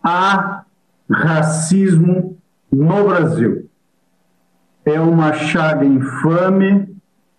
Há 0.02 0.64
racismo 1.10 2.36
no 2.70 3.04
Brasil. 3.04 3.68
É 4.84 4.98
uma 5.00 5.32
chaga 5.32 5.84
infame 5.84 6.91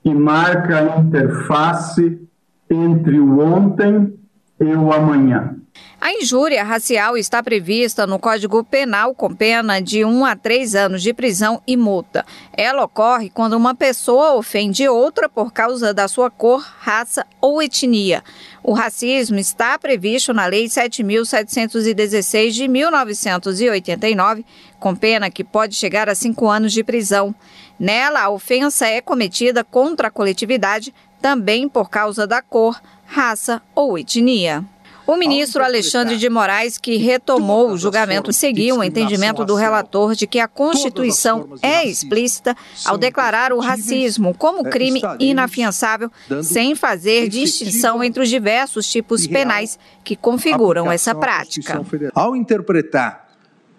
que 0.04 0.14
marca 0.14 0.78
a 0.78 1.00
interface 1.00 2.22
entre 2.70 3.20
o 3.20 3.40
ontem 3.40 4.14
e 4.60 4.66
o 4.66 4.92
amanhã. 4.92 5.56
A 6.00 6.12
injúria 6.12 6.64
racial 6.64 7.18
está 7.18 7.42
prevista 7.42 8.06
no 8.06 8.20
Código 8.20 8.62
Penal 8.62 9.16
com 9.16 9.34
pena 9.34 9.80
de 9.80 10.04
1 10.04 10.26
a 10.26 10.36
3 10.36 10.76
anos 10.76 11.02
de 11.02 11.14
prisão 11.14 11.62
e 11.66 11.78
multa. 11.78 12.26
Ela 12.52 12.84
ocorre 12.84 13.30
quando 13.30 13.54
uma 13.54 13.74
pessoa 13.74 14.34
ofende 14.34 14.86
outra 14.86 15.30
por 15.30 15.54
causa 15.54 15.94
da 15.94 16.10
sua 16.10 16.30
cor, 16.30 16.60
raça 16.80 17.26
ou 17.40 17.64
etnia. 17.64 18.22
O 18.62 18.74
racismo 18.74 19.40
está 19.40 19.80
previsto 19.80 20.34
na 20.34 20.46
Lei 20.46 20.66
7.716 20.66 22.50
de 22.50 22.68
1989, 22.68 24.46
com 24.80 24.94
pena 24.94 25.32
que 25.32 25.44
pode 25.44 25.76
chegar 25.76 26.10
a 26.10 26.16
cinco 26.16 26.50
anos 26.50 26.74
de 26.74 26.84
prisão. 26.84 27.34
Nela, 27.80 28.24
a 28.24 28.30
ofensa 28.30 28.88
é 28.88 29.00
cometida 29.00 29.64
contra 29.64 30.10
a 30.10 30.12
coletividade 30.12 30.94
também 31.22 31.70
por 31.70 31.90
causa 31.90 32.28
da 32.28 32.42
cor, 32.42 32.82
raça 33.06 33.62
ou 33.74 33.98
etnia. 33.98 34.66
O 35.06 35.18
ministro 35.18 35.64
Alexandre 35.64 36.18
de 36.18 36.30
Moraes, 36.30 36.78
que 36.78 36.96
retomou 36.96 37.72
o 37.72 37.78
julgamento, 37.78 38.32
seguiu 38.32 38.78
o 38.78 38.84
entendimento 38.84 39.44
do 39.44 39.54
relator 39.54 40.16
de 40.16 40.26
que 40.26 40.40
a 40.40 40.48
Constituição 40.48 41.50
é 41.62 41.86
explícita 41.86 42.56
ao 42.86 42.98
declarar 42.98 43.52
o 43.52 43.60
racismo 43.60 44.34
como 44.34 44.66
é, 44.66 44.70
crime 44.70 45.02
inafiançável, 45.20 46.10
sem 46.42 46.74
fazer 46.74 47.28
distinção 47.28 48.02
entre 48.02 48.24
os 48.24 48.30
diversos 48.30 48.90
tipos 48.90 49.28
penais 49.28 49.78
que 50.06 50.16
configuram 50.16 50.90
essa 50.90 51.14
prática. 51.14 51.82
Ao 52.16 52.34
interpretar 52.34 53.30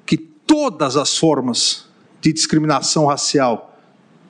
que 0.04 0.18
todas 0.18 0.96
as 0.96 1.16
formas 1.16 1.86
de 2.20 2.32
discriminação 2.34 3.06
racial, 3.06 3.78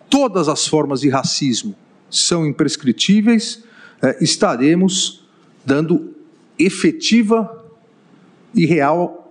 todas 0.09 0.49
as 0.49 0.67
formas 0.67 1.01
de 1.01 1.09
racismo 1.09 1.75
são 2.09 2.47
imprescritíveis, 2.47 3.65
é, 4.01 4.23
estaremos 4.23 5.25
dando 5.65 6.14
efetiva 6.59 7.65
e 8.55 8.67
real 8.67 9.25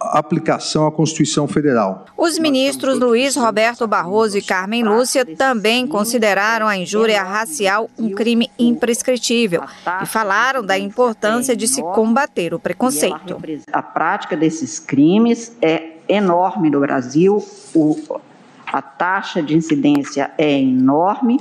aplicação 0.00 0.86
à 0.86 0.92
Constituição 0.92 1.48
Federal. 1.48 2.06
Os 2.16 2.38
ministros 2.38 2.98
Luiz 2.98 3.34
Roberto 3.36 3.86
Barroso 3.86 4.38
e 4.38 4.42
Carmen 4.42 4.84
Lúcia 4.84 5.24
também 5.24 5.86
consideraram 5.86 6.68
a 6.68 6.76
injúria 6.76 7.22
racial 7.22 7.90
um 7.98 8.10
crime 8.10 8.50
imprescritível 8.58 9.62
e 10.02 10.06
falaram 10.06 10.64
da 10.64 10.78
importância 10.78 11.56
de 11.56 11.66
se 11.66 11.82
combater 11.82 12.54
o 12.54 12.58
preconceito. 12.58 13.36
A 13.72 13.82
prática 13.82 14.36
desses 14.36 14.78
crimes 14.78 15.52
é 15.60 15.94
enorme 16.08 16.70
no 16.70 16.80
Brasil, 16.80 17.44
o, 17.74 18.20
a 18.66 18.80
taxa 18.80 19.42
de 19.42 19.54
incidência 19.54 20.30
é 20.38 20.58
enorme 20.58 21.38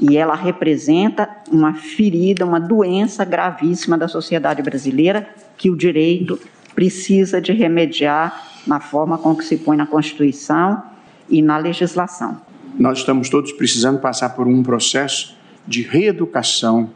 e 0.00 0.16
ela 0.16 0.34
representa 0.34 1.28
uma 1.50 1.74
ferida, 1.74 2.44
uma 2.44 2.58
doença 2.58 3.24
gravíssima 3.24 3.96
da 3.96 4.08
sociedade 4.08 4.62
brasileira 4.62 5.28
que 5.56 5.70
o 5.70 5.76
direito 5.76 6.38
precisa 6.74 7.40
de 7.40 7.52
remediar 7.52 8.50
na 8.66 8.80
forma 8.80 9.18
com 9.18 9.34
que 9.34 9.44
se 9.44 9.56
põe 9.56 9.76
na 9.76 9.86
Constituição 9.86 10.82
e 11.28 11.42
na 11.42 11.58
legislação. 11.58 12.40
Nós 12.78 12.98
estamos 12.98 13.28
todos 13.28 13.52
precisando 13.52 13.98
passar 13.98 14.30
por 14.30 14.46
um 14.46 14.62
processo 14.62 15.36
de 15.66 15.82
reeducação 15.82 16.90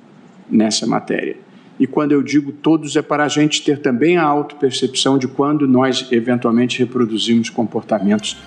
nessa 0.50 0.87
matéria. 0.87 1.37
E 1.78 1.87
quando 1.87 2.12
eu 2.12 2.22
digo 2.22 2.52
todos, 2.52 2.96
é 2.96 3.02
para 3.02 3.24
a 3.24 3.28
gente 3.28 3.62
ter 3.62 3.80
também 3.80 4.16
a 4.16 4.24
autopercepção 4.24 5.18
de 5.18 5.28
quando 5.28 5.68
nós 5.68 6.09
eventualmente 6.11 6.78
reproduzimos 6.78 7.50
comportamentos 7.50 8.38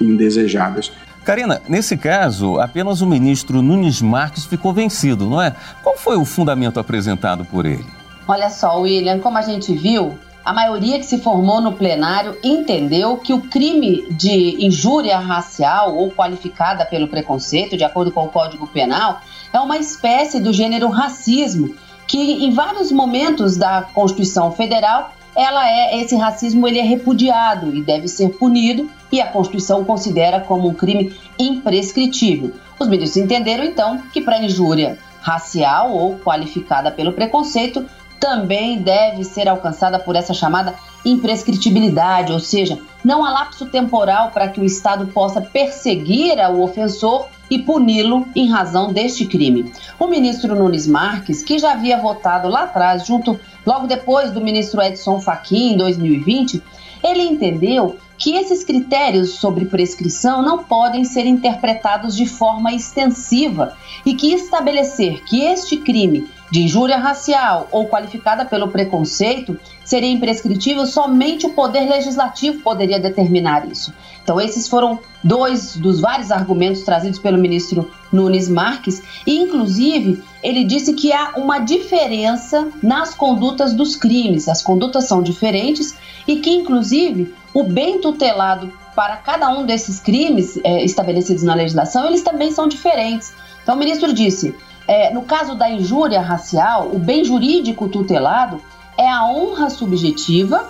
indesejáveis. 0.00 0.90
Karina, 1.28 1.60
nesse 1.68 1.94
caso, 1.94 2.58
apenas 2.58 3.02
o 3.02 3.06
ministro 3.06 3.60
Nunes 3.60 4.00
Marques 4.00 4.46
ficou 4.46 4.72
vencido, 4.72 5.28
não 5.28 5.42
é? 5.42 5.54
Qual 5.82 5.94
foi 5.94 6.16
o 6.16 6.24
fundamento 6.24 6.80
apresentado 6.80 7.44
por 7.44 7.66
ele? 7.66 7.84
Olha 8.26 8.48
só, 8.48 8.80
William, 8.80 9.18
como 9.18 9.36
a 9.36 9.42
gente 9.42 9.74
viu, 9.74 10.18
a 10.42 10.54
maioria 10.54 10.98
que 10.98 11.04
se 11.04 11.18
formou 11.18 11.60
no 11.60 11.74
plenário 11.74 12.34
entendeu 12.42 13.18
que 13.18 13.34
o 13.34 13.42
crime 13.42 14.10
de 14.10 14.56
injúria 14.64 15.18
racial 15.18 15.94
ou 15.94 16.10
qualificada 16.10 16.86
pelo 16.86 17.08
preconceito, 17.08 17.76
de 17.76 17.84
acordo 17.84 18.10
com 18.10 18.24
o 18.24 18.28
Código 18.28 18.66
Penal, 18.66 19.20
é 19.52 19.60
uma 19.60 19.76
espécie 19.76 20.40
do 20.40 20.50
gênero 20.50 20.88
racismo 20.88 21.74
que, 22.06 22.42
em 22.42 22.54
vários 22.54 22.90
momentos 22.90 23.58
da 23.58 23.82
Constituição 23.82 24.50
Federal, 24.50 25.12
ela 25.36 25.68
é 25.68 26.00
esse 26.00 26.16
racismo 26.16 26.66
ele 26.66 26.78
é 26.78 26.82
repudiado 26.84 27.76
e 27.76 27.82
deve 27.82 28.08
ser 28.08 28.30
punido 28.30 28.88
e 29.10 29.20
a 29.20 29.26
Constituição 29.26 29.84
considera 29.84 30.40
como 30.40 30.68
um 30.68 30.74
crime 30.74 31.14
imprescritível. 31.38 32.52
Os 32.78 32.88
ministros 32.88 33.16
entenderam 33.16 33.64
então 33.64 34.02
que 34.12 34.20
para 34.20 34.42
injúria 34.42 34.98
racial 35.20 35.92
ou 35.92 36.18
qualificada 36.18 36.90
pelo 36.90 37.12
preconceito 37.12 37.84
também 38.18 38.78
deve 38.78 39.24
ser 39.24 39.48
alcançada 39.48 39.98
por 39.98 40.16
essa 40.16 40.34
chamada 40.34 40.74
imprescritibilidade, 41.04 42.32
ou 42.32 42.40
seja, 42.40 42.78
não 43.04 43.24
há 43.24 43.30
lapso 43.30 43.66
temporal 43.66 44.30
para 44.30 44.48
que 44.48 44.60
o 44.60 44.64
Estado 44.64 45.06
possa 45.08 45.40
perseguir 45.40 46.36
o 46.50 46.60
ofensor 46.60 47.26
e 47.50 47.58
puni-lo 47.58 48.26
em 48.34 48.50
razão 48.50 48.92
deste 48.92 49.24
crime. 49.24 49.72
O 49.98 50.06
ministro 50.06 50.54
Nunes 50.54 50.86
Marques, 50.86 51.42
que 51.42 51.58
já 51.58 51.72
havia 51.72 51.96
votado 51.96 52.48
lá 52.48 52.64
atrás, 52.64 53.06
junto 53.06 53.38
logo 53.64 53.86
depois 53.86 54.32
do 54.32 54.40
ministro 54.40 54.82
Edson 54.82 55.20
Fachin 55.20 55.72
em 55.72 55.76
2020, 55.76 56.62
ele 57.02 57.22
entendeu 57.22 57.96
que 58.18 58.34
esses 58.34 58.64
critérios 58.64 59.34
sobre 59.34 59.64
prescrição 59.64 60.42
não 60.42 60.64
podem 60.64 61.04
ser 61.04 61.24
interpretados 61.24 62.16
de 62.16 62.26
forma 62.26 62.72
extensiva 62.72 63.76
e 64.04 64.14
que 64.14 64.32
estabelecer 64.32 65.22
que 65.24 65.42
este 65.42 65.76
crime 65.76 66.28
de 66.50 66.62
injúria 66.62 66.96
racial 66.96 67.68
ou 67.70 67.88
qualificada 67.88 68.44
pelo 68.44 68.68
preconceito 68.68 69.58
seria 69.84 70.10
imprescritível, 70.10 70.86
somente 70.86 71.46
o 71.46 71.50
Poder 71.50 71.88
Legislativo 71.88 72.60
poderia 72.60 72.98
determinar 72.98 73.66
isso. 73.66 73.92
Então, 74.22 74.40
esses 74.40 74.68
foram 74.68 74.98
dois 75.24 75.76
dos 75.76 76.00
vários 76.00 76.30
argumentos 76.30 76.82
trazidos 76.82 77.18
pelo 77.18 77.38
ministro 77.38 77.90
Nunes 78.12 78.48
Marques, 78.48 79.02
e 79.26 79.38
inclusive 79.38 80.22
ele 80.42 80.64
disse 80.64 80.92
que 80.92 81.12
há 81.12 81.32
uma 81.36 81.58
diferença 81.58 82.68
nas 82.82 83.14
condutas 83.14 83.72
dos 83.72 83.96
crimes, 83.96 84.48
as 84.48 84.60
condutas 84.60 85.04
são 85.04 85.22
diferentes 85.22 85.96
e 86.26 86.36
que, 86.36 86.50
inclusive, 86.50 87.34
o 87.54 87.64
bem 87.64 88.00
tutelado 88.00 88.70
para 88.94 89.16
cada 89.16 89.48
um 89.50 89.64
desses 89.64 90.00
crimes 90.00 90.58
é, 90.62 90.84
estabelecidos 90.84 91.42
na 91.42 91.54
legislação, 91.54 92.04
eles 92.04 92.22
também 92.22 92.50
são 92.50 92.68
diferentes. 92.68 93.32
Então, 93.62 93.76
o 93.76 93.78
ministro 93.78 94.12
disse 94.12 94.54
é, 94.88 95.12
no 95.12 95.22
caso 95.22 95.54
da 95.54 95.68
injúria 95.68 96.20
racial, 96.22 96.88
o 96.90 96.98
bem 96.98 97.22
jurídico 97.22 97.88
tutelado 97.88 98.62
é 98.96 99.06
a 99.06 99.26
honra 99.26 99.68
subjetiva 99.68 100.66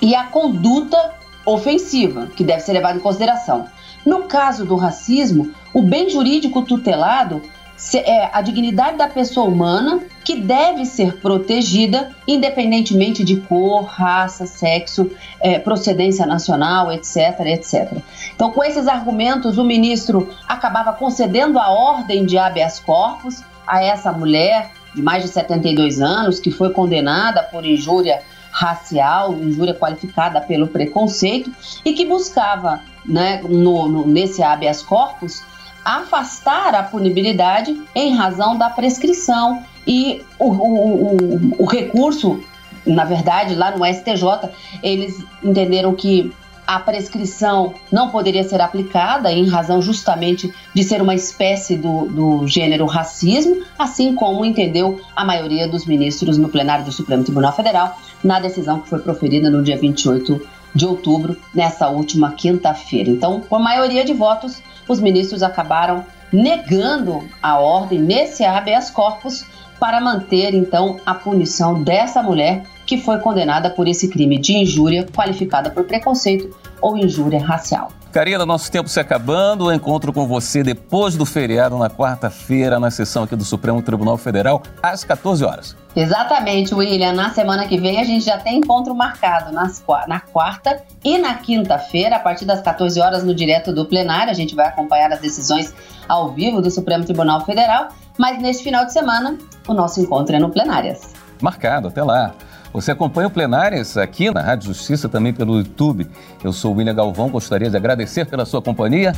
e 0.00 0.14
a 0.14 0.24
conduta 0.24 1.14
ofensiva, 1.44 2.28
que 2.36 2.44
deve 2.44 2.60
ser 2.60 2.72
levada 2.74 2.96
em 2.96 3.02
consideração. 3.02 3.66
No 4.06 4.22
caso 4.22 4.64
do 4.64 4.76
racismo, 4.76 5.50
o 5.74 5.82
bem 5.82 6.08
jurídico 6.08 6.62
tutelado 6.62 7.42
é 7.94 8.30
a 8.32 8.42
dignidade 8.42 8.96
da 8.96 9.08
pessoa 9.08 9.46
humana 9.46 10.00
que 10.22 10.36
deve 10.36 10.84
ser 10.84 11.16
protegida 11.16 12.10
independentemente 12.26 13.24
de 13.24 13.36
cor, 13.36 13.84
raça, 13.84 14.46
sexo, 14.46 15.10
é, 15.40 15.58
procedência 15.58 16.26
nacional, 16.26 16.92
etc, 16.92 17.40
etc. 17.46 17.98
Então, 18.34 18.50
com 18.50 18.62
esses 18.62 18.86
argumentos, 18.86 19.58
o 19.58 19.64
ministro 19.64 20.28
acabava 20.46 20.92
concedendo 20.92 21.58
a 21.58 21.70
ordem 21.70 22.26
de 22.26 22.36
habeas 22.36 22.78
corpus 22.78 23.42
a 23.66 23.82
essa 23.82 24.12
mulher 24.12 24.70
de 24.94 25.02
mais 25.02 25.22
de 25.22 25.30
72 25.30 26.00
anos 26.00 26.38
que 26.40 26.50
foi 26.50 26.70
condenada 26.70 27.42
por 27.44 27.64
injúria 27.64 28.20
racial, 28.50 29.32
injúria 29.34 29.74
qualificada 29.74 30.40
pelo 30.40 30.66
preconceito 30.66 31.52
e 31.84 31.92
que 31.92 32.04
buscava, 32.04 32.80
né, 33.06 33.40
no, 33.48 33.88
no, 33.88 34.06
nesse 34.06 34.42
habeas 34.42 34.82
corpus, 34.82 35.42
afastar 35.96 36.74
a 36.74 36.82
punibilidade 36.82 37.80
em 37.94 38.14
razão 38.14 38.56
da 38.56 38.70
prescrição 38.70 39.62
e 39.86 40.22
o, 40.38 40.46
o, 40.46 41.16
o, 41.16 41.62
o 41.62 41.64
recurso, 41.64 42.40
na 42.86 43.04
verdade, 43.04 43.54
lá 43.54 43.76
no 43.76 43.84
STJ, 43.84 44.50
eles 44.82 45.24
entenderam 45.42 45.94
que 45.94 46.32
a 46.66 46.78
prescrição 46.78 47.74
não 47.90 48.10
poderia 48.10 48.44
ser 48.44 48.60
aplicada 48.60 49.32
em 49.32 49.48
razão 49.48 49.82
justamente 49.82 50.54
de 50.72 50.84
ser 50.84 51.02
uma 51.02 51.16
espécie 51.16 51.76
do, 51.76 52.06
do 52.06 52.46
gênero 52.46 52.86
racismo, 52.86 53.64
assim 53.76 54.14
como 54.14 54.44
entendeu 54.44 55.00
a 55.16 55.24
maioria 55.24 55.66
dos 55.66 55.84
ministros 55.84 56.38
no 56.38 56.48
plenário 56.48 56.84
do 56.84 56.92
Supremo 56.92 57.24
Tribunal 57.24 57.52
Federal 57.52 57.98
na 58.22 58.38
decisão 58.38 58.78
que 58.78 58.88
foi 58.88 59.00
proferida 59.00 59.50
no 59.50 59.64
dia 59.64 59.76
28 59.76 60.40
de 60.72 60.86
outubro, 60.86 61.36
nessa 61.52 61.88
última 61.88 62.30
quinta-feira. 62.30 63.10
Então, 63.10 63.40
por 63.40 63.58
maioria 63.58 64.04
de 64.04 64.12
votos, 64.12 64.62
os 64.88 65.00
ministros 65.00 65.42
acabaram 65.42 66.04
negando 66.32 67.28
a 67.42 67.58
ordem 67.58 67.98
nesse 67.98 68.44
habeas 68.44 68.90
corpus 68.90 69.44
para 69.78 70.00
manter 70.00 70.54
então 70.54 71.00
a 71.06 71.14
punição 71.14 71.82
dessa 71.82 72.22
mulher 72.22 72.64
que 72.86 72.98
foi 72.98 73.18
condenada 73.18 73.70
por 73.70 73.88
esse 73.88 74.08
crime 74.08 74.38
de 74.38 74.52
injúria 74.52 75.06
qualificada 75.06 75.70
por 75.70 75.84
preconceito 75.84 76.54
ou 76.80 76.96
injúria 76.96 77.42
racial. 77.42 77.90
Karina, 78.12 78.44
nosso 78.44 78.70
tempo 78.72 78.88
se 78.88 78.98
acabando. 78.98 79.70
Eu 79.70 79.74
encontro 79.74 80.12
com 80.12 80.26
você 80.26 80.64
depois 80.64 81.16
do 81.16 81.24
feriado, 81.24 81.78
na 81.78 81.88
quarta-feira, 81.88 82.80
na 82.80 82.90
sessão 82.90 83.22
aqui 83.22 83.36
do 83.36 83.44
Supremo 83.44 83.80
Tribunal 83.80 84.16
Federal, 84.16 84.62
às 84.82 85.04
14 85.04 85.44
horas. 85.44 85.76
Exatamente, 85.94 86.74
William. 86.74 87.12
Na 87.12 87.30
semana 87.30 87.66
que 87.66 87.78
vem 87.78 88.00
a 88.00 88.04
gente 88.04 88.24
já 88.24 88.36
tem 88.36 88.58
encontro 88.58 88.94
marcado 88.94 89.52
nas, 89.52 89.82
na 90.08 90.20
quarta 90.20 90.82
e 91.04 91.18
na 91.18 91.34
quinta-feira, 91.34 92.16
a 92.16 92.18
partir 92.18 92.44
das 92.44 92.60
14 92.60 93.00
horas, 93.00 93.22
no 93.22 93.34
direto 93.34 93.72
do 93.72 93.84
plenário. 93.84 94.30
A 94.30 94.34
gente 94.34 94.56
vai 94.56 94.66
acompanhar 94.66 95.12
as 95.12 95.20
decisões 95.20 95.72
ao 96.08 96.32
vivo 96.32 96.60
do 96.60 96.70
Supremo 96.70 97.04
Tribunal 97.04 97.44
Federal. 97.44 97.88
Mas 98.18 98.40
neste 98.42 98.64
final 98.64 98.84
de 98.84 98.92
semana, 98.92 99.38
o 99.68 99.72
nosso 99.72 100.00
encontro 100.00 100.34
é 100.34 100.38
no 100.38 100.50
Plenárias. 100.50 101.12
Marcado, 101.40 101.88
até 101.88 102.02
lá. 102.02 102.34
Você 102.72 102.92
acompanha 102.92 103.26
o 103.26 103.30
Plenárias 103.30 103.96
aqui 103.96 104.30
na 104.30 104.40
Rádio 104.40 104.68
Justiça, 104.68 105.08
também 105.08 105.32
pelo 105.32 105.58
YouTube. 105.58 106.06
Eu 106.42 106.52
sou 106.52 106.72
o 106.72 106.76
William 106.76 106.94
Galvão, 106.94 107.28
gostaria 107.28 107.68
de 107.68 107.76
agradecer 107.76 108.26
pela 108.26 108.44
sua 108.44 108.62
companhia. 108.62 109.12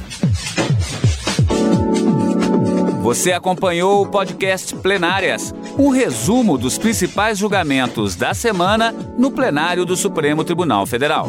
Você 3.03 3.33
acompanhou 3.33 4.03
o 4.03 4.07
podcast 4.07 4.75
Plenárias, 4.77 5.53
um 5.77 5.91
resumo 5.91 6.57
dos 6.57 6.79
principais 6.79 7.37
julgamentos 7.37 8.15
da 8.15 8.33
semana 8.33 8.95
no 9.19 9.31
plenário 9.31 9.85
do 9.85 9.97
Supremo 9.97 10.45
Tribunal 10.45 10.87
Federal. 10.87 11.27